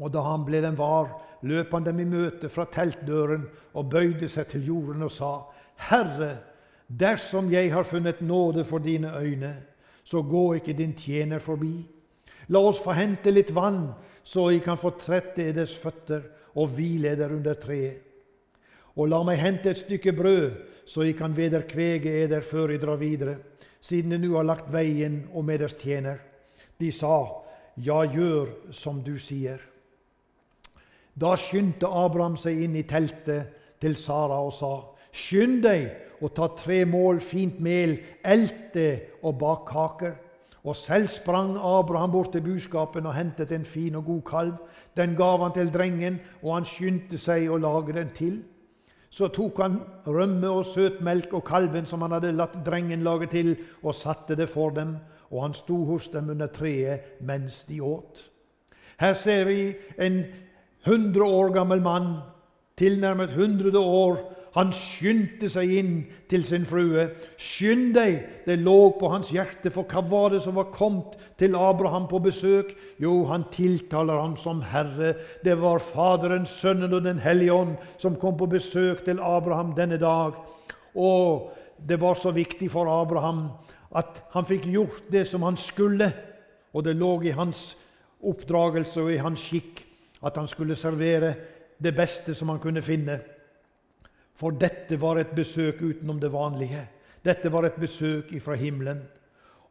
Og 0.00 0.12
da 0.12 0.22
han 0.24 0.44
ble 0.46 0.62
den 0.64 0.78
var, 0.78 1.10
løp 1.44 1.72
han 1.74 1.84
dem 1.84 2.00
i 2.00 2.08
møte 2.08 2.48
fra 2.52 2.64
teltdøren 2.72 3.44
og 3.76 3.90
bøyde 3.92 4.28
seg 4.30 4.48
til 4.52 4.64
jorden 4.70 5.04
og 5.04 5.12
sa, 5.12 5.32
Herre, 5.88 6.36
dersom 6.86 7.50
jeg 7.52 7.72
har 7.72 7.88
funnet 7.88 8.22
nåde 8.24 8.64
for 8.64 8.78
dine 8.84 9.12
øyne, 9.18 9.54
så 10.04 10.22
gå 10.22 10.54
ikke 10.58 10.76
din 10.76 10.94
tjener 10.98 11.38
forbi. 11.38 11.82
La 12.48 12.60
oss 12.60 12.80
få 12.82 12.94
hente 12.96 13.30
litt 13.30 13.52
vann, 13.54 13.92
så 14.24 14.50
jeg 14.50 14.62
kan 14.64 14.78
få 14.78 14.94
trette 14.98 15.44
eders 15.44 15.74
føtter 15.78 16.24
og 16.58 16.72
hvile 16.74 17.12
eder 17.14 17.32
under 17.34 17.54
treet. 17.58 18.02
Og 18.96 19.08
la 19.08 19.22
meg 19.24 19.40
hente 19.40 19.70
et 19.72 19.80
stykke 19.80 20.12
brød, 20.12 20.50
så 20.84 21.06
jeg 21.06 21.16
kan 21.16 21.32
vederkvege 21.36 22.10
eder 22.24 22.44
før 22.44 22.74
jeg 22.74 22.82
drar 22.82 22.98
videre, 23.00 23.38
siden 23.80 24.12
jeg 24.12 24.22
nå 24.24 24.34
har 24.36 24.46
lagt 24.46 24.72
veien 24.72 25.22
om 25.34 25.48
eders 25.50 25.76
tjener. 25.78 26.20
De 26.80 26.90
sa, 26.92 27.38
Ja, 27.76 28.02
gjør 28.04 28.50
som 28.68 28.98
du 29.00 29.14
sier. 29.16 29.71
Da 31.18 31.34
skyndte 31.36 31.88
Abraham 31.88 32.38
seg 32.40 32.62
inn 32.64 32.76
i 32.78 32.86
teltet 32.88 33.52
til 33.82 33.96
Sara 33.96 34.38
og 34.40 34.52
sa, 34.56 34.72
Skynd 35.12 35.60
deg 35.66 36.22
og 36.22 36.30
ta 36.32 36.46
tre 36.56 36.84
mål 36.88 37.20
fint 37.20 37.58
mel, 37.60 37.98
elt 38.24 38.70
det 38.72 39.18
og 39.20 39.36
bak 39.42 39.66
kaker. 39.68 40.14
Og 40.62 40.76
selv 40.78 41.10
sprang 41.10 41.56
Abraham 41.58 42.12
bort 42.14 42.32
til 42.32 42.44
buskapen 42.46 43.06
og 43.10 43.16
hentet 43.16 43.52
en 43.52 43.66
fin 43.66 43.98
og 43.98 44.06
god 44.06 44.22
kalv. 44.22 44.54
Den 44.96 45.16
gav 45.18 45.42
han 45.42 45.52
til 45.52 45.72
drengen, 45.74 46.20
og 46.42 46.54
han 46.54 46.68
skyndte 46.68 47.18
seg 47.18 47.50
å 47.50 47.58
lage 47.60 47.96
den 47.98 48.12
til. 48.14 48.38
Så 49.12 49.28
tok 49.28 49.58
han 49.60 49.80
rømme 50.06 50.48
og 50.48 50.64
søtmelk 50.64 51.34
og 51.36 51.44
kalven 51.44 51.84
som 51.86 52.00
han 52.06 52.14
hadde 52.16 52.32
latt 52.32 52.54
drengen 52.64 53.02
lage 53.04 53.28
til, 53.34 53.56
og 53.82 53.98
satte 53.98 54.38
det 54.38 54.48
for 54.48 54.70
dem, 54.72 54.94
og 55.32 55.42
han 55.42 55.56
sto 55.56 55.82
hos 55.90 56.08
dem 56.14 56.30
under 56.32 56.48
treet 56.48 57.18
mens 57.20 57.64
de 57.68 57.82
åt. 57.82 58.30
Her 59.02 59.12
ser 59.18 59.44
vi 59.50 59.74
en 59.98 60.22
hundre 60.86 61.24
år 61.24 61.52
gammel 61.54 61.82
mann, 61.82 62.14
tilnærmet 62.78 63.34
hundrede 63.36 63.78
år, 63.78 64.20
han 64.52 64.68
skyndte 64.76 65.48
seg 65.48 65.70
inn 65.78 65.92
til 66.28 66.42
sin 66.44 66.66
frue. 66.68 67.06
Skynd 67.40 67.94
deg! 67.96 68.18
Det 68.44 68.58
lå 68.60 68.92
på 68.98 69.08
hans 69.08 69.30
hjerte, 69.32 69.70
for 69.72 69.88
hva 69.88 70.02
var 70.04 70.34
det 70.34 70.42
som 70.44 70.58
var 70.58 70.68
kommet 70.74 71.14
til 71.40 71.56
Abraham 71.56 72.04
på 72.10 72.20
besøk? 72.20 72.74
Jo, 73.00 73.22
han 73.30 73.46
tiltaler 73.54 74.20
ham 74.20 74.34
som 74.36 74.60
Herre. 74.68 75.14
Det 75.44 75.56
var 75.60 75.80
Faderen, 75.80 76.44
Sønnen 76.44 76.92
og 76.92 77.06
Den 77.06 77.22
hellige 77.24 77.54
ånd 77.54 77.78
som 78.02 78.18
kom 78.20 78.36
på 78.36 78.50
besøk 78.52 79.06
til 79.06 79.22
Abraham 79.24 79.72
denne 79.78 79.96
dag. 80.00 80.36
Og 80.92 81.48
det 81.80 81.96
var 82.02 82.20
så 82.20 82.34
viktig 82.36 82.68
for 82.74 82.90
Abraham 82.92 83.46
at 83.96 84.20
han 84.34 84.44
fikk 84.48 84.68
gjort 84.68 85.08
det 85.12 85.24
som 85.30 85.48
han 85.48 85.56
skulle. 85.56 86.10
Og 86.76 86.84
det 86.84 86.98
lå 87.00 87.14
i 87.24 87.32
hans 87.32 87.70
oppdragelse 88.20 89.00
og 89.00 89.14
i 89.14 89.22
hans 89.22 89.48
skikk 89.48 89.86
at 90.22 90.36
han 90.36 90.46
skulle 90.46 90.76
servere 90.76 91.34
det 91.82 91.94
beste 91.96 92.34
som 92.34 92.48
han 92.48 92.60
kunne 92.62 92.82
finne. 92.82 93.18
For 94.34 94.54
dette 94.54 94.96
var 95.00 95.18
et 95.20 95.34
besøk 95.34 95.82
utenom 95.82 96.20
det 96.20 96.32
vanlige. 96.32 96.86
Dette 97.24 97.52
var 97.52 97.66
et 97.66 97.78
besøk 97.78 98.32
fra 98.42 98.54
himmelen. 98.58 99.02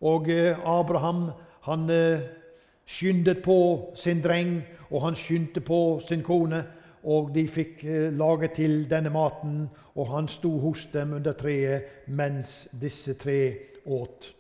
Og 0.02 0.30
eh, 0.30 0.58
Abraham 0.66 1.32
han 1.68 1.90
eh, 1.90 2.22
skyndet 2.86 3.44
på 3.44 3.92
sin 3.96 4.22
dreng, 4.22 4.62
og 4.90 5.02
han 5.06 5.16
skyndte 5.16 5.62
på 5.62 6.00
sin 6.08 6.24
kone. 6.24 6.64
Og 7.04 7.32
de 7.34 7.48
fikk 7.48 7.84
eh, 7.86 8.10
lage 8.14 8.52
til 8.56 8.86
denne 8.90 9.10
maten, 9.14 9.66
og 9.96 10.14
han 10.14 10.28
sto 10.28 10.58
hos 10.60 10.86
dem 10.94 11.14
under 11.18 11.34
treet 11.34 12.08
mens 12.08 12.68
disse 12.82 13.14
tre 13.20 13.42
åt. 13.86 14.32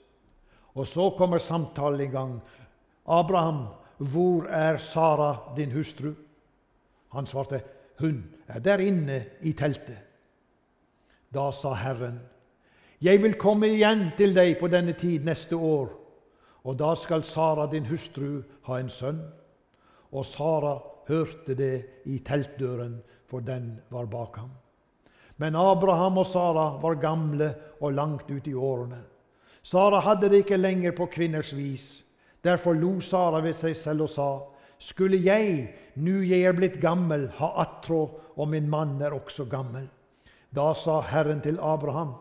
Og 0.76 0.88
så 0.88 1.10
kommer 1.18 1.38
samtalen 1.38 2.02
i 2.02 2.12
gang. 2.12 2.42
'Abraham, 3.06 3.66
hvor 4.02 4.48
er 4.50 4.78
Sara, 4.78 5.54
din 5.56 5.72
hustru?' 5.72 6.16
Han 7.12 7.26
svarte, 7.26 7.62
'Hun 8.00 8.24
er 8.48 8.60
der 8.60 8.78
inne 8.78 9.26
i 9.42 9.54
teltet.' 9.54 10.08
Da 11.34 11.52
sa 11.52 11.74
Herren, 11.74 12.20
Jeg 13.02 13.22
vil 13.22 13.34
komme 13.34 13.68
igjen 13.68 14.12
til 14.18 14.36
deg 14.36 14.60
på 14.60 14.68
denne 14.68 14.94
tid 14.94 15.24
neste 15.26 15.56
år, 15.56 15.90
og 16.64 16.78
da 16.78 16.94
skal 16.96 17.24
Sara, 17.24 17.66
din 17.72 17.86
hustru, 17.86 18.44
ha 18.64 18.78
en 18.78 18.90
sønn. 18.90 19.22
Og 20.12 20.26
Sara 20.26 20.76
hørte 21.08 21.56
det 21.56 21.86
i 22.06 22.20
teltdøren, 22.20 23.02
for 23.26 23.40
den 23.40 23.80
var 23.90 24.06
bak 24.06 24.38
ham. 24.38 24.52
Men 25.38 25.56
Abraham 25.56 26.18
og 26.18 26.26
Sara 26.26 26.78
var 26.82 27.02
gamle 27.02 27.56
og 27.82 27.94
langt 27.94 28.30
ute 28.30 28.52
i 28.52 28.54
årene. 28.54 29.02
Sara 29.64 30.00
hadde 30.00 30.30
det 30.30 30.44
ikke 30.44 30.58
lenger 30.58 30.92
på 30.92 31.06
kvinners 31.06 31.56
vis. 31.58 32.04
Derfor 32.44 32.74
lo 32.74 33.00
Sara 33.00 33.42
ved 33.44 33.54
seg 33.54 33.76
selv 33.78 34.08
og 34.08 34.10
sa, 34.10 34.30
Skulle 34.82 35.20
jeg, 35.22 35.76
nu 35.96 36.24
jeg 36.26 36.42
er 36.50 36.56
blitt 36.58 36.80
gammel, 36.82 37.28
ha 37.38 37.52
attrå, 37.62 38.02
og 38.36 38.48
min 38.50 38.70
mann 38.70 39.02
er 39.02 39.14
også 39.14 39.46
gammel? 39.46 39.86
Da 40.50 40.72
sa 40.74 41.00
Herren 41.06 41.42
til 41.42 41.60
Abraham, 41.62 42.16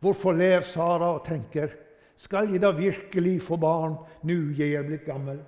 hvorfor 0.00 0.32
ler 0.32 0.62
Sara 0.62 1.16
og 1.16 1.24
tenker, 1.26 1.72
skal 2.16 2.52
jeg 2.52 2.62
da 2.62 2.70
virkelig 2.70 3.42
få 3.42 3.56
barn 3.58 3.96
nu 4.22 4.52
jeg 4.54 4.78
er 4.78 4.86
blitt 4.86 5.04
gammel? 5.08 5.40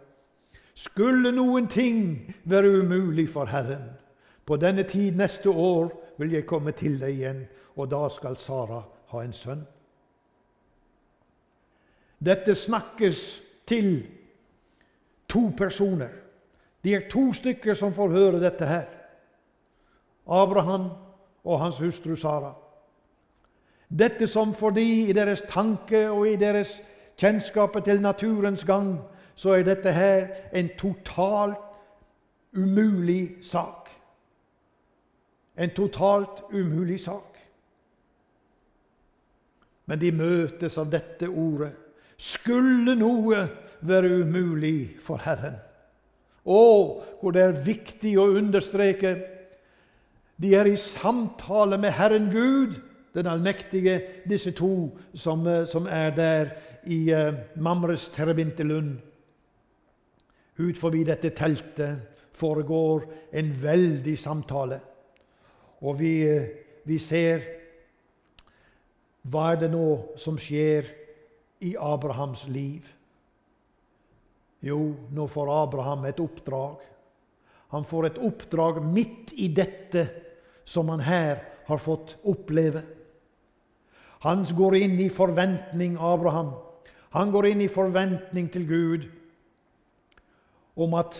Skulle 0.75 1.31
noen 1.33 1.69
ting 1.71 2.35
være 2.45 2.83
umulig 2.83 3.29
for 3.31 3.47
Herren, 3.47 3.95
på 4.47 4.59
denne 4.59 4.83
tid 4.83 5.15
neste 5.17 5.51
år 5.51 5.89
vil 6.19 6.35
jeg 6.35 6.47
komme 6.51 6.75
til 6.75 6.99
deg 7.01 7.15
igjen, 7.15 7.41
og 7.77 7.91
da 7.95 8.09
skal 8.11 8.37
Sara 8.37 8.83
ha 9.12 9.23
en 9.23 9.33
sønn. 9.33 9.62
Dette 12.19 12.55
snakkes 12.59 13.23
til 13.69 14.07
to 15.37 15.53
personer. 15.57 16.09
De 16.85 16.94
er 16.94 17.09
to 17.11 17.33
stykker 17.33 17.75
som 17.75 17.92
får 17.92 18.11
høre 18.11 18.40
dette 18.40 18.66
her. 18.66 18.87
Abraham 20.27 20.90
og 21.44 21.61
hans 21.61 21.79
hustru 21.79 22.16
Sara. 22.16 22.55
Dette 23.88 24.27
som 24.27 24.55
for 24.55 24.70
de 24.70 24.85
i 25.07 25.12
deres 25.12 25.44
tanke 25.49 26.09
og 26.11 26.29
i 26.29 26.37
deres 26.37 26.81
kjennskapet 27.18 27.85
til 27.85 28.01
naturens 28.01 28.64
gang, 28.64 28.96
så 29.35 29.53
er 29.59 29.62
dette 29.62 29.92
her 29.92 30.27
en 30.53 30.70
totalt 30.79 31.61
umulig 32.57 33.37
sak. 33.44 33.90
En 35.57 35.70
totalt 35.70 36.42
umulig 36.53 37.01
sak. 37.01 37.37
Men 39.87 40.01
de 40.01 40.12
møtes 40.12 40.79
av 40.79 40.90
dette 40.90 41.29
ordet. 41.29 41.86
Skulle 42.17 42.97
noe 42.97 43.47
være 43.81 44.21
umulig 44.23 44.97
for 45.05 45.21
Herren? 45.25 45.59
Å, 46.47 46.61
hvor 47.21 47.35
det 47.35 47.43
er 47.43 47.65
viktig 47.65 48.15
å 48.21 48.31
understreke 48.39 49.17
de 50.37 50.53
er 50.55 50.69
i 50.69 50.77
samtale 50.77 51.79
med 51.81 51.95
Herren 51.97 52.29
Gud, 52.31 52.77
den 53.15 53.27
allmektige, 53.27 54.01
disse 54.29 54.53
to 54.53 54.91
som, 55.15 55.47
eh, 55.47 55.65
som 55.65 55.87
er 55.87 56.11
der 56.11 56.51
i 56.85 57.13
uh, 57.13 57.35
Mamres 57.57 58.09
Terebintelund. 58.09 58.99
Ut 60.59 60.79
forbi 60.79 61.03
dette 61.05 61.31
teltet 61.31 61.99
foregår 62.37 63.09
en 63.33 63.63
veldig 63.63 64.19
samtale. 64.19 64.81
Og 65.81 65.99
vi, 65.99 66.13
uh, 66.29 66.45
vi 66.85 66.99
ser 66.99 67.41
hva 69.23 69.53
er 69.53 69.65
det 69.65 69.73
nå 69.73 69.89
som 70.21 70.37
skjer 70.39 70.93
i 71.61 71.77
Abrahams 71.81 72.47
liv? 72.49 72.87
Jo, 74.61 74.95
nå 75.12 75.27
får 75.29 75.53
Abraham 75.62 76.05
et 76.09 76.21
oppdrag. 76.21 76.83
Han 77.75 77.85
får 77.85 78.07
et 78.07 78.19
oppdrag 78.19 78.81
midt 78.85 79.33
i 79.37 79.49
dette 79.53 80.07
som 80.66 80.88
han 80.88 81.03
her 81.05 81.42
har 81.66 81.83
fått 81.83 82.16
oppleve. 82.27 82.83
Han 84.27 84.47
går 84.57 84.77
inn 84.81 85.01
i 85.01 85.11
forventning, 85.12 85.97
Abraham. 86.01 86.55
Han 87.14 87.31
går 87.31 87.53
inn 87.53 87.62
i 87.62 87.71
forventning 87.71 88.49
til 88.53 88.66
Gud 88.69 89.09
om 90.77 90.95
at 90.99 91.19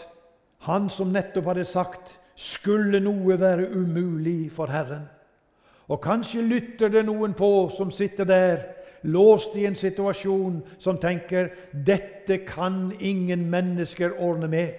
han 0.67 0.89
som 0.93 1.13
nettopp 1.15 1.53
hadde 1.53 1.67
sagt 1.69 2.17
skulle 2.37 3.01
noe 3.01 3.39
være 3.41 3.71
umulig 3.73 4.51
for 4.53 4.69
Herren. 4.69 5.07
Og 5.89 6.03
kanskje 6.03 6.43
lytter 6.45 6.91
det 6.93 7.05
noen 7.07 7.37
på 7.37 7.69
som 7.73 7.93
sitter 7.95 8.29
der, 8.29 8.65
låst 9.07 9.57
i 9.57 9.67
en 9.67 9.75
situasjon, 9.75 10.63
som 10.79 10.99
tenker 10.99 11.49
'Dette 11.73 12.39
kan 12.39 12.93
ingen 13.01 13.51
mennesker 13.51 14.11
ordne 14.19 14.49
med'. 14.49 14.75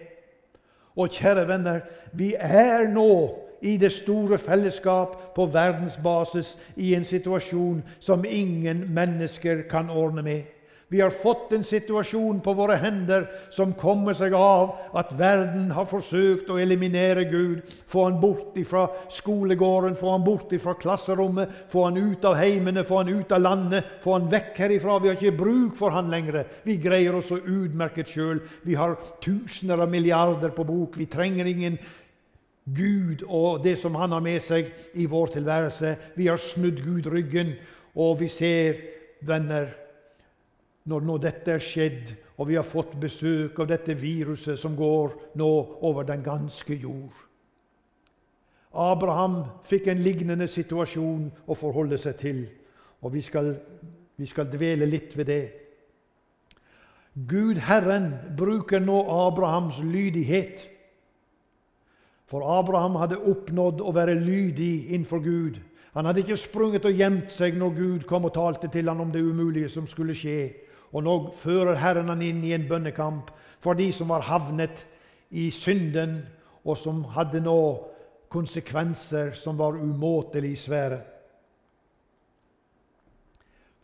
Og 0.95 1.09
kjære 1.09 1.47
venner, 1.47 1.79
vi 2.13 2.35
er 2.39 2.87
nå 2.87 3.35
i 3.61 3.77
det 3.77 3.91
store 3.91 4.37
fellesskap 4.37 5.35
på 5.35 5.45
verdensbasis 5.45 6.57
i 6.75 6.93
en 6.95 7.05
situasjon 7.05 7.83
som 7.99 8.25
ingen 8.27 8.93
mennesker 8.93 9.61
kan 9.69 9.89
ordne 9.89 10.21
med. 10.21 10.41
Vi 10.89 11.01
har 11.01 11.09
fått 11.09 11.51
en 11.51 11.63
situasjon 11.67 12.39
på 12.39 12.53
våre 12.55 12.77
hender 12.79 13.25
som 13.51 13.73
kommer 13.75 14.15
seg 14.15 14.31
av 14.37 14.77
at 14.95 15.09
verden 15.19 15.65
har 15.75 15.87
forsøkt 15.89 16.47
å 16.47 16.59
eliminere 16.63 17.25
Gud. 17.27 17.65
Få 17.91 18.05
han 18.05 18.21
bort 18.21 18.55
fra 18.69 18.85
skolegården, 19.11 19.97
få 19.99 20.13
han 20.13 20.23
bort 20.23 20.53
fra 20.63 20.77
klasserommet, 20.79 21.51
få 21.67 21.89
han 21.89 21.97
ut 21.99 22.23
av 22.29 22.37
heimene, 22.39 22.85
få 22.87 23.01
han 23.01 23.11
ut 23.11 23.33
av 23.35 23.43
landet, 23.43 23.89
få 23.99 24.15
han 24.15 24.29
vekk 24.31 24.61
herifra. 24.63 24.95
Vi 25.03 25.11
har 25.11 25.17
ikke 25.19 25.39
bruk 25.41 25.75
for 25.75 25.91
han 25.91 26.07
lenger. 26.13 26.45
Vi 26.63 26.77
greier 26.79 27.17
oss 27.19 27.33
så 27.33 27.41
utmerket 27.41 28.13
sjøl. 28.13 28.39
Vi 28.63 28.77
har 28.79 28.95
tusener 29.23 29.83
av 29.83 29.91
milliarder 29.91 30.53
på 30.55 30.63
bok. 30.67 30.95
Vi 30.95 31.09
trenger 31.11 31.49
ingen 31.51 31.75
Gud 32.63 33.25
og 33.27 33.59
det 33.63 33.75
som 33.79 33.95
han 33.99 34.15
har 34.15 34.23
med 34.23 34.39
seg 34.43 34.71
i 34.95 35.09
vår 35.11 35.35
tilværelse. 35.35 35.91
Vi 36.15 36.29
har 36.31 36.39
snudd 36.39 36.79
Gud 36.83 37.11
ryggen, 37.11 37.57
og 37.91 38.21
vi 38.23 38.31
ser, 38.31 38.79
venner 39.27 39.67
når 40.87 41.05
nå 41.05 41.17
dette 41.19 41.55
er 41.57 41.63
skjedd, 41.63 42.13
og 42.37 42.49
vi 42.49 42.55
har 42.55 42.67
fått 42.67 42.95
besøk 43.01 43.59
av 43.59 43.69
dette 43.71 43.95
viruset 43.97 44.59
som 44.59 44.75
går 44.77 45.15
nå 45.39 45.49
over 45.85 46.07
den 46.07 46.23
ganske 46.23 46.75
jord. 46.79 47.15
Abraham 48.77 49.41
fikk 49.65 49.89
en 49.89 50.03
lignende 50.03 50.47
situasjon 50.51 51.29
å 51.47 51.57
forholde 51.57 51.97
seg 51.99 52.17
til, 52.21 52.43
og 53.01 53.13
vi 53.15 53.23
skal, 53.25 53.55
vi 54.17 54.27
skal 54.29 54.49
dvele 54.51 54.87
litt 54.89 55.15
ved 55.17 55.31
det. 55.31 55.45
Gud 57.17 57.57
Herren 57.65 58.11
bruker 58.37 58.79
nå 58.83 58.99
Abrahams 59.25 59.79
lydighet. 59.81 60.67
For 62.29 62.43
Abraham 62.45 62.99
hadde 63.01 63.17
oppnådd 63.17 63.81
å 63.81 63.93
være 63.95 64.13
lydig 64.19 64.91
innenfor 64.91 65.23
Gud. 65.25 65.57
Han 65.97 66.05
hadde 66.05 66.21
ikke 66.21 66.37
sprunget 66.37 66.85
og 66.85 66.99
gjemt 66.99 67.31
seg 67.33 67.55
når 67.57 67.73
Gud 67.73 68.03
kom 68.05 68.27
og 68.29 68.35
talte 68.35 68.69
til 68.69 68.85
ham 68.91 69.01
om 69.01 69.13
det 69.13 69.23
umulige 69.25 69.71
som 69.73 69.87
skulle 69.89 70.13
skje. 70.13 70.51
Og 70.93 71.03
nå 71.03 71.15
fører 71.35 71.79
Herren 71.81 72.09
han 72.09 72.23
inn 72.23 72.43
i 72.45 72.53
en 72.55 72.67
bønnekamp 72.69 73.31
for 73.63 73.77
de 73.77 73.89
som 73.91 74.13
var 74.13 74.27
havnet 74.27 74.85
i 75.31 75.49
synden, 75.51 76.21
og 76.67 76.77
som 76.79 77.03
hadde 77.15 77.41
nå 77.43 77.59
konsekvenser 78.31 79.31
som 79.35 79.57
var 79.59 79.79
umåtelig 79.79 80.57
svære. 80.65 80.99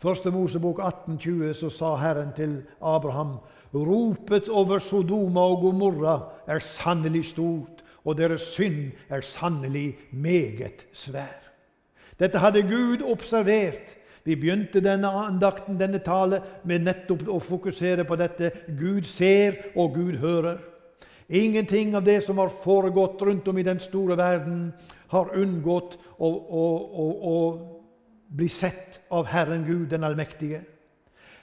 Første 0.03 0.31
Mosebok 0.35 0.81
1820 0.83 1.53
så 1.55 1.69
sa 1.71 1.95
Herren 1.95 2.33
til 2.35 2.57
Abraham.: 2.81 3.37
Ropet 3.73 4.49
over 4.49 4.77
Sodoma 4.77 5.39
og 5.39 5.61
Gomorra 5.61 6.17
er 6.47 6.59
sannelig 6.59 7.25
stort, 7.25 7.83
og 8.05 8.17
deres 8.17 8.41
synd 8.41 8.91
er 9.09 9.21
sannelig 9.21 9.97
meget 10.11 10.87
svær. 10.91 11.39
Dette 12.19 12.39
hadde 12.39 12.61
Gud 12.61 13.03
observert. 13.11 14.02
Vi 14.23 14.35
begynte 14.39 14.79
denne 14.83 15.09
andakten, 15.25 15.77
denne 15.79 15.99
tale, 16.03 16.39
med 16.63 16.85
nettopp 16.87 17.25
å 17.27 17.39
fokusere 17.43 18.05
på 18.07 18.15
dette. 18.19 18.51
Gud 18.79 19.07
ser, 19.09 19.57
og 19.75 19.97
Gud 19.97 20.19
hører. 20.21 20.61
Ingenting 21.27 21.95
av 21.95 22.03
det 22.05 22.21
som 22.23 22.39
har 22.39 22.51
foregått 22.63 23.21
rundt 23.21 23.47
om 23.47 23.57
i 23.57 23.65
den 23.67 23.79
store 23.83 24.17
verden, 24.19 24.71
har 25.11 25.35
unngått 25.39 25.97
å, 26.17 26.29
å, 26.29 26.65
å, 27.03 27.07
å 27.33 27.37
bli 28.33 28.47
sett 28.49 29.01
av 29.13 29.27
Herren 29.31 29.65
Gud 29.67 29.89
den 29.91 30.03
allmektige. 30.07 30.63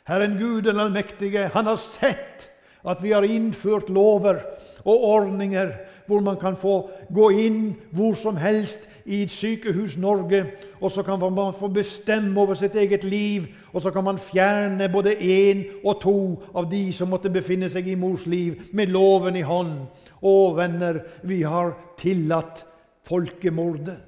Herren 0.08 0.38
Gud 0.38 0.64
den 0.64 0.80
allmektige, 0.80 1.50
han 1.54 1.68
har 1.68 1.78
sett 1.80 2.48
at 2.84 3.02
vi 3.02 3.12
har 3.12 3.26
innført 3.26 3.90
lover 3.92 4.40
og 4.84 5.04
ordninger 5.14 5.72
hvor 6.06 6.20
man 6.20 6.38
kan 6.40 6.56
få 6.58 6.90
gå 7.14 7.30
inn 7.30 7.60
hvor 7.94 8.16
som 8.18 8.38
helst 8.40 8.88
i 9.10 9.22
et 9.24 9.32
sykehus 9.32 9.96
Norge, 9.98 10.44
og 10.80 10.90
så 10.90 11.02
kan 11.02 11.18
man 11.18 11.54
få 11.56 11.68
bestemme 11.72 12.40
over 12.40 12.54
sitt 12.54 12.74
eget 12.76 13.04
liv, 13.04 13.46
og 13.72 13.82
så 13.82 13.90
kan 13.90 14.04
man 14.04 14.18
fjerne 14.18 14.88
både 14.92 15.14
én 15.16 15.64
og 15.84 16.00
to 16.02 16.42
av 16.54 16.68
de 16.70 16.92
som 16.92 17.10
måtte 17.10 17.32
befinne 17.32 17.70
seg 17.70 17.88
i 17.88 17.98
mors 17.98 18.26
liv, 18.26 18.60
med 18.72 18.92
loven 18.92 19.36
i 19.36 19.42
hånd. 19.46 19.86
Å, 20.20 20.34
venner, 20.54 21.02
vi 21.22 21.42
har 21.42 21.74
tillatt 21.98 22.64
folkemordet. 23.08 23.98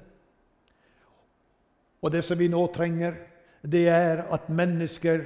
Og 2.03 2.11
det 2.11 2.23
som 2.23 2.39
vi 2.39 2.51
nå 2.51 2.65
trenger, 2.75 3.15
det 3.63 3.87
er 3.87 4.25
at 4.31 4.51
mennesker 4.51 5.23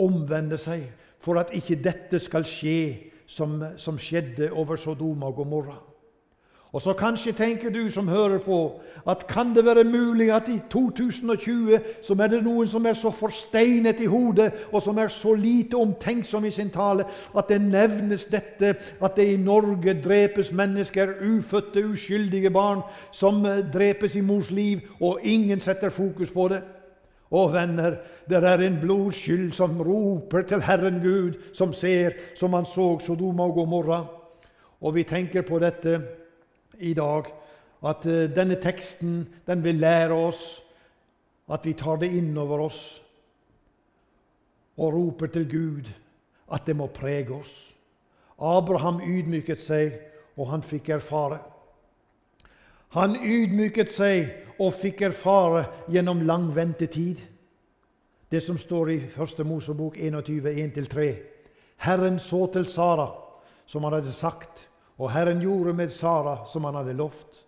omvender 0.00 0.60
seg 0.60 0.88
for 1.20 1.40
at 1.40 1.52
ikke 1.56 1.78
dette 1.82 2.20
skal 2.22 2.46
skje 2.46 3.12
som, 3.26 3.58
som 3.76 3.98
skjedde 3.98 4.52
over 4.52 4.76
Sodoma 4.76 5.26
og 5.26 5.42
Gomorra. 5.42 5.78
Og 6.76 6.82
så 6.82 6.92
kanskje 6.92 7.32
tenker 7.32 7.70
du 7.70 7.86
som 7.90 8.08
hører 8.08 8.38
på, 8.38 8.80
at 9.08 9.22
kan 9.26 9.54
det 9.54 9.64
være 9.64 9.84
mulig 9.84 10.26
at 10.34 10.48
i 10.48 10.58
2020 10.70 11.78
så 12.04 12.16
er 12.20 12.28
det 12.28 12.42
noen 12.44 12.68
som 12.68 12.84
er 12.86 12.98
så 12.98 13.10
forsteinet 13.14 14.02
i 14.04 14.08
hodet, 14.10 14.50
og 14.72 14.82
som 14.82 14.98
er 14.98 15.08
så 15.08 15.32
lite 15.34 15.78
omtenksom 15.78 16.44
i 16.44 16.50
sin 16.50 16.70
tale, 16.70 17.06
at 17.38 17.48
det 17.48 17.62
nevnes 17.62 18.26
dette 18.28 18.74
at 19.00 19.16
det 19.16 19.28
i 19.32 19.40
Norge 19.40 19.94
drepes 20.04 20.52
mennesker, 20.52 21.14
ufødte, 21.24 21.86
uskyldige 21.86 22.50
barn, 22.50 22.82
som 23.12 23.40
drepes 23.72 24.16
i 24.16 24.20
mors 24.20 24.50
liv, 24.50 24.84
og 25.00 25.20
ingen 25.22 25.60
setter 25.60 25.88
fokus 25.88 26.32
på 26.32 26.48
det. 26.52 26.60
Å, 27.26 27.40
venner, 27.50 27.98
det 28.30 28.38
er 28.38 28.62
en 28.62 28.78
blodskyld 28.78 29.50
som 29.56 29.80
roper 29.82 30.46
til 30.46 30.62
Herren 30.62 31.00
Gud, 31.02 31.40
som 31.56 31.72
ser 31.74 32.14
som 32.38 32.54
han 32.54 32.68
så 32.68 32.92
Sodoma 33.02 33.48
og 33.48 33.56
Gomorra. 33.58 34.04
Og 34.80 34.94
vi 34.94 35.02
tenker 35.08 35.42
på 35.42 35.58
dette 35.58 35.98
i 36.78 36.92
dag 36.94 37.32
at 37.86 38.06
uh, 38.06 38.26
denne 38.30 38.60
teksten 38.62 39.24
den 39.46 39.64
vil 39.64 39.82
lære 39.82 40.14
oss 40.14 40.44
at 41.50 41.66
vi 41.66 41.74
tar 41.78 41.98
det 42.02 42.10
inn 42.14 42.34
over 42.38 42.66
oss 42.66 42.80
og 44.76 44.92
roper 44.92 45.30
til 45.32 45.46
Gud 45.50 45.90
at 46.52 46.66
det 46.66 46.76
må 46.76 46.86
prege 46.94 47.34
oss. 47.34 47.54
Abraham 48.38 49.00
ydmyket 49.00 49.60
seg, 49.60 49.94
og 50.36 50.50
han 50.50 50.62
fikk 50.62 50.90
erfare. 50.98 51.38
Han 52.94 53.16
ydmyket 53.16 53.90
seg 53.90 54.28
og 54.58 54.74
fikk 54.74 55.02
erfare 55.08 55.66
gjennom 55.92 56.22
lang 56.26 56.48
ventetid. 56.56 57.20
Det 58.30 58.42
som 58.42 58.58
står 58.58 58.90
i 58.90 58.98
1. 59.12 59.42
Mosebok 59.46 59.96
21, 59.96 60.50
1-3. 60.66 61.08
Herren 61.76 62.18
så 62.18 62.46
til 62.52 62.66
Sara, 62.66 63.10
som 63.66 63.84
han 63.84 63.98
hadde 63.98 64.12
sagt, 64.12 64.68
og 64.98 65.12
Herren 65.12 65.42
gjorde 65.44 65.74
med 65.76 65.92
Sara 65.92 66.40
som 66.48 66.64
han 66.64 66.74
hadde 66.74 66.96
lovt. 66.96 67.42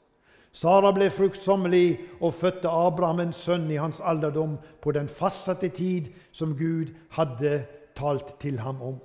Sara 0.53 0.91
ble 0.93 1.11
fruktsommelig 1.13 1.99
og 2.21 2.35
fødte 2.35 2.71
Abraham 2.71 3.21
en 3.21 3.35
sønn 3.37 3.69
i 3.71 3.79
hans 3.81 4.01
alderdom 4.01 4.57
på 4.83 4.93
den 4.97 5.09
fastsatte 5.09 5.69
tid 5.69 6.09
som 6.33 6.57
Gud 6.57 6.95
hadde 7.15 7.63
talt 7.99 8.35
til 8.41 8.59
ham 8.59 8.83
om. 8.83 8.97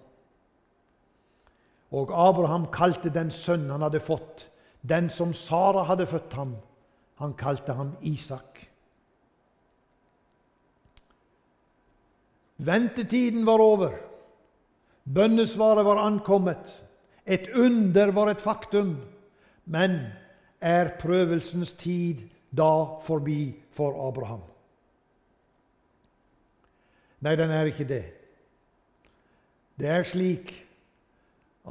Og 1.94 2.10
Abraham 2.10 2.66
kalte 2.74 3.12
den 3.14 3.30
sønnen 3.32 3.70
han 3.70 3.86
hadde 3.86 4.02
fått, 4.02 4.48
den 4.82 5.10
som 5.14 5.34
Sara 5.34 5.84
hadde 5.86 6.08
født 6.10 6.34
ham, 6.34 6.56
han 7.22 7.34
kalte 7.38 7.74
ham 7.74 7.96
Isak. 8.02 8.60
Ventetiden 12.58 13.46
var 13.46 13.60
over. 13.60 13.96
Bønnesvaret 15.04 15.86
var 15.86 16.02
ankommet. 16.06 16.84
Et 17.26 17.48
under 17.56 18.12
var 18.12 18.32
et 18.32 18.42
faktum, 18.42 18.98
men 19.66 20.00
er 20.62 20.96
prøvelsens 21.00 21.74
tid 21.74 22.26
da 22.52 23.00
forbi 23.04 23.56
for 23.72 23.96
Abraham? 24.08 24.44
Nei, 27.24 27.36
den 27.40 27.52
er 27.52 27.72
ikke 27.72 27.88
det. 27.88 28.04
Det 29.80 29.90
er 29.90 30.04
slik 30.08 30.52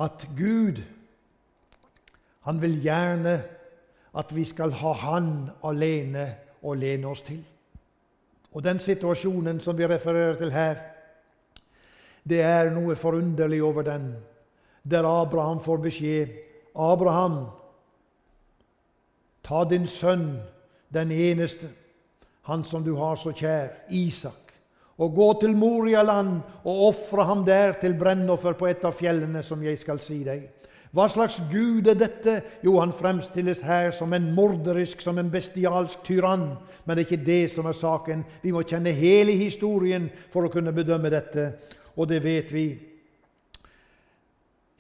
at 0.01 0.25
Gud 0.37 0.81
han 2.43 2.59
vil 2.63 2.81
gjerne 2.83 3.37
at 4.15 4.35
vi 4.37 4.45
skal 4.45 4.73
ha 4.83 4.93
Han 4.93 5.51
alene 5.65 6.27
å 6.63 6.75
lene 6.75 7.09
oss 7.09 7.23
til. 7.27 7.41
Og 8.53 8.63
den 8.65 8.79
situasjonen 8.79 9.61
som 9.61 9.79
vi 9.79 9.87
refererer 9.89 10.37
til 10.37 10.53
her, 10.53 10.77
det 12.29 12.43
er 12.45 12.71
noe 12.71 12.95
forunderlig 12.97 13.63
over 13.65 13.83
den 13.83 14.13
der 14.83 15.07
Abraham 15.07 15.61
får 15.61 15.81
beskjed 15.83 16.35
Abraham, 16.75 17.47
ta 19.43 19.65
din 19.69 19.87
sønn, 19.87 20.41
den 20.93 21.11
eneste, 21.13 21.69
han 22.43 22.65
som 22.65 22.85
du 22.85 22.95
har 22.99 23.17
så 23.17 23.33
kjær, 23.37 23.71
Isak, 23.91 24.53
og 24.99 25.15
gå 25.15 25.29
til 25.41 25.55
Morialand 25.57 26.41
og 26.65 26.89
ofre 26.89 27.25
ham 27.27 27.45
der 27.47 27.77
til 27.81 27.95
brennoffer 27.99 28.57
på 28.59 28.69
et 28.71 28.85
av 28.85 28.95
fjellene 28.97 29.43
som 29.43 29.63
jeg 29.63 29.79
skal 29.81 30.01
si 30.03 30.23
deg. 30.27 30.49
Hva 30.93 31.07
slags 31.09 31.39
gud 31.49 31.87
er 31.89 31.97
dette? 31.97 32.35
Jo, 32.65 32.77
han 32.83 32.93
fremstilles 32.93 33.63
her 33.65 33.91
som 33.97 34.13
en 34.13 34.29
morderisk, 34.37 35.01
som 35.01 35.19
en 35.19 35.31
bestialsk 35.33 36.03
tyrann. 36.05 36.51
Men 36.85 36.97
det 36.97 37.05
er 37.05 37.09
ikke 37.09 37.27
det 37.27 37.45
som 37.55 37.69
er 37.69 37.77
saken. 37.77 38.25
Vi 38.43 38.53
må 38.53 38.65
kjenne 38.69 38.93
hele 38.93 39.33
historien 39.41 40.11
for 40.33 40.45
å 40.45 40.53
kunne 40.53 40.75
bedømme 40.77 41.13
dette, 41.13 41.47
og 41.97 42.11
det 42.11 42.21
vet 42.25 42.53
vi. 42.53 42.67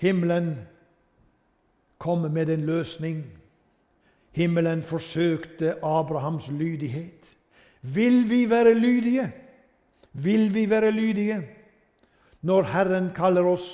Himmelen 0.02 0.52
kom 2.02 2.26
med 2.28 2.50
en 2.50 2.66
løsning. 2.68 3.22
Himmelen 4.36 4.82
forsøkte 4.84 5.78
Abrahams 5.80 6.50
lydighet. 6.52 7.24
Vil 7.80 8.22
vi 8.28 8.44
være 8.50 8.74
lydige? 8.76 9.30
Vil 10.12 10.50
vi 10.52 10.68
være 10.68 10.92
lydige? 10.92 11.40
når 12.42 12.66
Herren 12.74 13.10
kaller 13.14 13.46
oss 13.46 13.66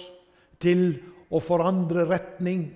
til 0.60 0.98
å 1.30 1.40
forandre 1.44 2.06
retning. 2.08 2.68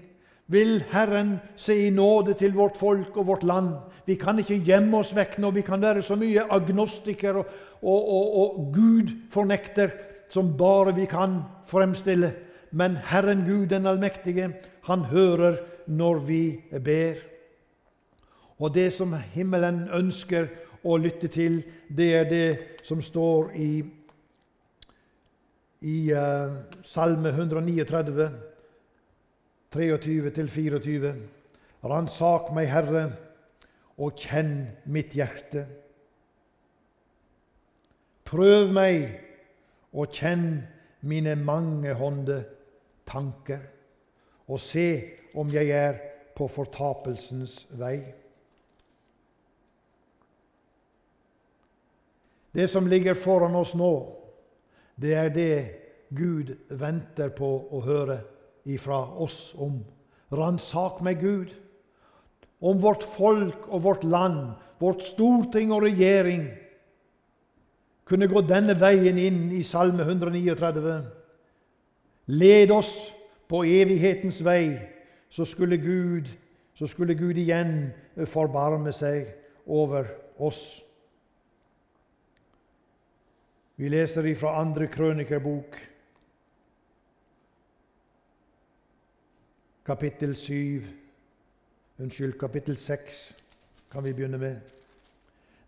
Vil 0.53 0.83
Herren 0.91 1.37
se 1.57 1.77
i 1.87 1.91
nåde 1.95 2.35
til 2.37 2.55
vårt 2.57 2.77
folk 2.77 3.17
og 3.17 3.27
vårt 3.27 3.45
land? 3.49 3.75
Vi 4.05 4.19
kan 4.21 4.39
ikke 4.43 4.61
gjemme 4.61 4.99
oss 5.01 5.15
vekk 5.17 5.39
nå. 5.41 5.53
Vi 5.55 5.65
kan 5.65 5.81
være 5.81 6.03
så 6.03 6.17
mye 6.19 6.45
agnostiker 6.53 7.39
og, 7.41 7.53
og, 7.81 8.09
og, 8.17 8.33
og 8.43 8.73
Gud-fornekter 8.75 9.95
som 10.33 10.55
bare 10.59 10.95
vi 10.97 11.07
kan 11.07 11.41
fremstille. 11.69 12.33
Men 12.73 12.97
Herren 12.97 13.45
Gud 13.47 13.67
den 13.73 13.87
allmektige, 13.87 14.51
han 14.89 15.05
hører 15.13 15.61
når 15.87 16.21
vi 16.27 16.43
ber. 16.85 17.21
Og 18.59 18.75
det 18.75 18.93
som 18.93 19.15
himmelen 19.35 19.87
ønsker 19.93 20.49
å 20.85 20.97
lytte 20.97 21.29
til, 21.29 21.63
det 21.89 22.09
er 22.17 22.31
det 22.31 22.47
som 22.87 23.01
står 23.03 23.53
i 23.55 23.71
i 25.83 26.13
uh, 26.15 26.55
Salme 26.87 27.33
139, 27.35 28.29
23-24. 29.75 31.13
Ransak 31.83 32.53
meg, 32.55 32.71
Herre, 32.71 33.05
og 33.99 34.15
kjenn 34.19 34.55
mitt 34.87 35.17
hjerte. 35.19 35.67
Prøv 38.29 38.71
meg 38.73 39.09
og 39.93 40.15
kjenn 40.15 40.63
mine 41.05 41.35
mangehånde 41.37 42.39
tanker, 43.09 43.67
og 44.47 44.61
se 44.63 44.87
om 45.35 45.51
jeg 45.51 45.75
er 45.75 45.99
på 46.37 46.47
fortapelsens 46.49 47.65
vei. 47.77 47.99
Det 52.53 52.69
som 52.71 52.87
ligger 52.87 53.17
foran 53.17 53.57
oss 53.57 53.75
nå, 53.77 53.93
det 55.01 55.15
er 55.15 55.33
det 55.33 55.55
Gud 56.13 56.55
venter 56.69 57.33
på 57.33 57.49
å 57.73 57.81
høre 57.85 58.21
ifra 58.69 59.01
oss 59.21 59.53
om. 59.59 59.81
Ransak 60.33 61.01
meg, 61.05 61.21
Gud, 61.21 61.53
om 62.63 62.79
vårt 62.81 63.05
folk 63.05 63.67
og 63.69 63.83
vårt 63.85 64.05
land, 64.05 64.53
vårt 64.81 65.03
storting 65.05 65.73
og 65.73 65.85
regjering 65.87 66.47
kunne 68.09 68.29
gå 68.29 68.43
denne 68.45 68.75
veien 68.79 69.19
inn 69.19 69.43
i 69.55 69.63
Salme 69.67 70.05
139. 70.05 70.97
Led 72.33 72.73
oss 72.75 72.93
på 73.51 73.65
evighetens 73.67 74.41
vei, 74.45 74.79
så 75.33 75.47
skulle 75.49 75.79
Gud, 75.81 76.29
så 76.75 76.87
skulle 76.87 77.17
Gud 77.19 77.39
igjen 77.41 77.93
forbarme 78.29 78.93
seg 78.95 79.33
over 79.67 80.11
oss. 80.39 80.83
Vi 83.81 83.89
leser 83.89 84.27
ifra 84.29 84.59
andre 84.61 84.87
krønikerbok, 84.93 85.79
kapittel 89.87 90.35
7 90.37 90.83
Unnskyld, 92.03 92.35
kapittel 92.41 92.77
6 92.77 93.17
kan 93.93 94.05
vi 94.05 94.13
begynne 94.13 94.39
med. 94.41 94.57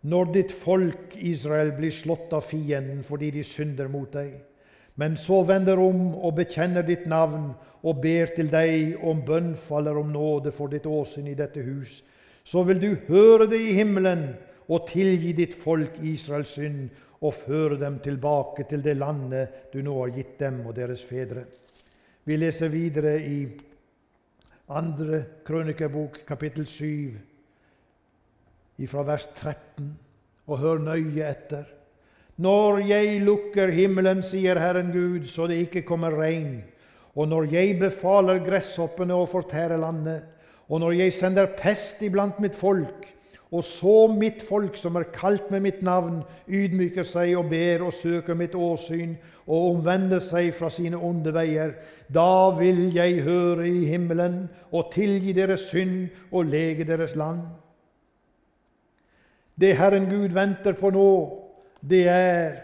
Når 0.05 0.31
ditt 0.33 0.51
folk 0.53 1.15
Israel 1.15 1.71
blir 1.77 1.93
slått 1.93 2.33
av 2.33 2.43
fienden 2.45 3.03
fordi 3.05 3.31
de 3.31 3.43
synder 3.45 3.87
mot 3.91 4.11
deg, 4.13 4.33
men 4.99 5.15
så 5.19 5.41
vender 5.47 5.79
om 5.81 6.11
og 6.15 6.35
bekjenner 6.37 6.85
ditt 6.85 7.05
navn 7.09 7.53
og 7.85 8.01
ber 8.03 8.33
til 8.35 8.51
deg 8.51 9.01
om 9.05 9.21
bønn 9.25 9.53
faller 9.59 9.97
om 9.97 10.11
nåde 10.13 10.53
for 10.55 10.71
ditt 10.71 10.85
åsyn 10.85 11.31
i 11.31 11.37
dette 11.37 11.63
hus, 11.65 12.01
så 12.43 12.63
vil 12.67 12.81
du 12.81 12.91
høre 13.07 13.47
det 13.49 13.61
i 13.61 13.73
himmelen 13.79 14.27
og 14.67 14.87
tilgi 14.89 15.33
ditt 15.37 15.55
folk 15.57 15.97
Israels 16.01 16.53
synd 16.57 16.89
og 17.25 17.33
føre 17.33 17.77
dem 17.81 17.99
tilbake 18.03 18.65
til 18.69 18.83
det 18.85 18.95
landet 18.99 19.71
du 19.73 19.81
nå 19.83 19.95
har 19.99 20.13
gitt 20.15 20.37
dem 20.41 20.61
og 20.67 20.75
deres 20.77 21.03
fedre. 21.05 21.45
Vi 22.25 22.37
leser 22.37 22.71
videre 22.73 23.15
i 23.21 23.39
andre 24.73 25.21
krønikebok, 25.45 26.23
kapittel 26.25 26.65
7, 26.65 27.17
fra 28.89 29.03
vers 29.07 29.27
13, 29.37 29.91
og 30.49 30.61
hør 30.61 30.81
nøye 30.81 31.25
etter. 31.27 31.67
Når 32.41 32.81
jeg 32.89 33.19
lukker 33.23 33.71
himmelen, 33.71 34.23
sier 34.25 34.59
Herren 34.59 34.89
Gud, 34.91 35.27
så 35.29 35.47
det 35.47 35.61
ikke 35.67 35.85
kommer 35.87 36.17
regn, 36.17 36.63
og 37.15 37.29
når 37.31 37.47
jeg 37.53 37.77
befaler 37.79 38.41
gresshoppene 38.43 39.15
å 39.15 39.27
fortære 39.29 39.77
landet, 39.79 40.25
og 40.67 40.81
når 40.81 40.97
jeg 40.97 41.13
sender 41.15 41.53
pest 41.55 42.01
iblant 42.03 42.41
mitt 42.43 42.57
folk, 42.57 43.05
og 43.51 43.63
så 43.63 44.07
mitt 44.09 44.41
folk, 44.43 44.77
som 44.77 44.95
er 44.97 45.11
kalt 45.13 45.51
med 45.53 45.61
mitt 45.61 45.81
navn, 45.85 46.23
ydmyker 46.47 47.05
seg 47.05 47.35
og 47.37 47.49
ber 47.51 47.85
og 47.85 47.93
søker 47.93 48.37
mitt 48.37 48.55
åsyn 48.57 49.13
og 49.45 49.75
omvender 49.75 50.19
seg 50.23 50.49
fra 50.57 50.71
sine 50.73 50.97
onde 50.97 51.33
veier, 51.33 51.75
da 52.09 52.49
vil 52.57 52.89
jeg 52.95 53.21
høre 53.25 53.67
i 53.69 53.85
himmelen 53.85 54.47
og 54.71 54.89
tilgi 54.93 55.35
deres 55.37 55.69
synd 55.69 56.09
og 56.31 56.49
lege 56.49 56.87
deres 56.87 57.15
land. 57.15 57.43
Det 59.55 59.75
Herren 59.77 60.09
Gud 60.09 60.33
venter 60.35 60.73
på 60.75 60.89
nå, 60.91 61.11
det 61.85 62.07
er 62.11 62.57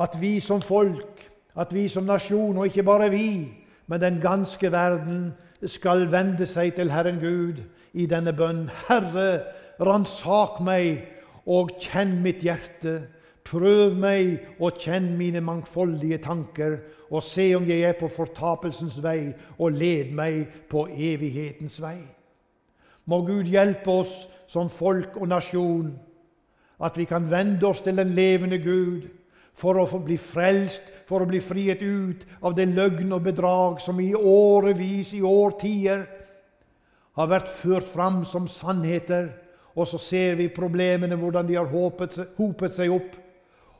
at 0.00 0.16
vi 0.20 0.40
som 0.40 0.62
folk, 0.64 1.28
at 1.54 1.74
vi 1.74 1.84
som 1.88 2.08
nasjon, 2.08 2.56
og 2.56 2.66
ikke 2.66 2.82
bare 2.82 3.10
vi, 3.12 3.52
men 3.86 4.00
den 4.00 4.20
ganske 4.20 4.72
verden, 4.72 5.32
skal 5.62 6.08
vende 6.10 6.46
seg 6.48 6.72
til 6.74 6.90
Herren 6.90 7.20
Gud 7.22 7.60
i 7.92 8.06
denne 8.10 8.32
bønn. 8.36 8.66
Herre, 8.86 9.42
ransak 9.82 10.60
meg 10.64 11.04
og 11.48 11.74
kjenn 11.82 12.20
mitt 12.24 12.44
hjerte. 12.44 13.02
Prøv 13.42 13.96
meg 13.98 14.58
og 14.62 14.78
kjenn 14.78 15.12
mine 15.18 15.42
mangfoldige 15.42 16.20
tanker, 16.22 16.78
og 17.10 17.24
se 17.26 17.48
om 17.56 17.66
jeg 17.68 17.82
er 17.84 17.96
på 17.98 18.08
fortapelsens 18.08 19.00
vei, 19.02 19.32
og 19.58 19.74
led 19.74 20.12
meg 20.14 20.46
på 20.70 20.86
evighetens 20.88 21.80
vei. 21.82 21.98
Må 23.10 23.24
Gud 23.26 23.50
hjelpe 23.50 23.90
oss 23.90 24.14
som 24.46 24.70
folk 24.70 25.18
og 25.18 25.26
nasjon, 25.32 25.90
at 26.82 26.96
vi 26.98 27.06
kan 27.06 27.26
vende 27.30 27.66
oss 27.66 27.82
til 27.82 27.98
den 27.98 28.14
levende 28.14 28.58
Gud 28.62 29.10
for 29.58 29.78
å 29.78 29.86
bli 30.02 30.16
frelst, 30.16 30.86
for 31.06 31.22
å 31.22 31.28
bli 31.28 31.42
frihet 31.42 31.82
ut 31.82 32.24
av 32.40 32.54
det 32.56 32.68
løgn 32.70 33.12
og 33.12 33.26
bedrag 33.26 33.82
som 33.82 33.98
i 34.00 34.12
årevis, 34.14 35.12
i 35.18 35.22
årtier, 35.26 36.06
har 37.16 37.28
vært 37.28 37.48
ført 37.48 37.88
fram 37.88 38.22
som 38.24 38.48
sannheter, 38.48 39.30
og 39.76 39.88
så 39.88 39.98
ser 40.00 40.36
vi 40.36 40.52
problemene, 40.52 41.16
hvordan 41.16 41.48
de 41.48 41.56
har 41.56 41.68
håpet, 41.68 42.18
hopet 42.36 42.74
seg 42.76 42.92
opp. 42.92 43.16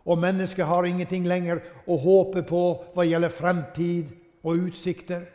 Og 0.04 0.18
mennesket 0.18 0.66
har 0.66 0.86
ingenting 0.88 1.28
lenger 1.28 1.60
å 1.86 1.98
håpe 2.00 2.42
på 2.48 2.62
hva 2.94 3.06
gjelder 3.06 3.32
fremtid 3.32 4.10
og 4.42 4.68
utsikter. 4.68 5.26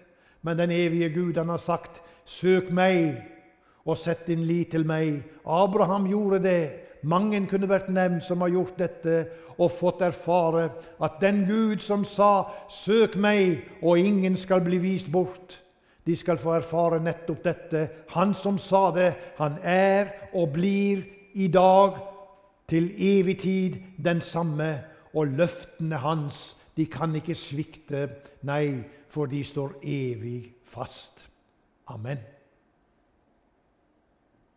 Men 0.42 0.58
den 0.60 0.74
evige 0.76 1.10
Gud 1.14 1.38
han 1.38 1.50
har 1.50 1.62
sagt, 1.62 2.02
'Søk 2.26 2.72
meg 2.72 3.24
og 3.86 3.98
sett 3.98 4.28
din 4.28 4.44
lit 4.44 4.72
til 4.72 4.84
meg'. 4.84 5.24
Abraham 5.46 6.08
gjorde 6.08 6.44
det. 6.44 6.72
Mange 7.04 7.48
kunne 7.48 7.70
vært 7.70 7.90
nevnt 7.90 8.24
som 8.24 8.42
har 8.42 8.50
gjort 8.50 8.78
dette 8.78 9.28
og 9.58 9.72
fått 9.72 10.02
erfare 10.02 10.70
at 11.02 11.22
den 11.22 11.46
Gud 11.46 11.80
som 11.80 12.04
sa 12.06 12.44
'Søk 12.70 13.16
meg, 13.16 13.64
og 13.82 14.00
ingen 14.00 14.36
skal 14.36 14.62
bli 14.62 14.78
vist 14.78 15.08
bort', 15.08 15.60
de 16.08 16.16
skal 16.16 16.40
få 16.40 16.56
erfare 16.56 17.02
nettopp 17.04 17.44
dette. 17.44 17.82
Han 18.16 18.34
som 18.34 18.58
sa 18.58 18.88
det, 18.96 19.10
han 19.38 19.58
er 19.64 20.14
og 20.34 20.54
blir 20.56 21.04
i 21.36 21.50
dag 21.52 22.00
til 22.68 22.94
evig 22.96 23.40
tid 23.44 23.76
den 24.04 24.22
samme. 24.22 24.72
Og 25.14 25.28
løftene 25.28 26.00
hans, 26.04 26.56
de 26.78 26.86
kan 26.86 27.16
ikke 27.18 27.36
svikte, 27.36 28.08
nei, 28.46 28.84
for 29.10 29.26
de 29.26 29.44
står 29.44 29.80
evig 29.84 30.54
fast. 30.68 31.26
Amen. 31.88 32.37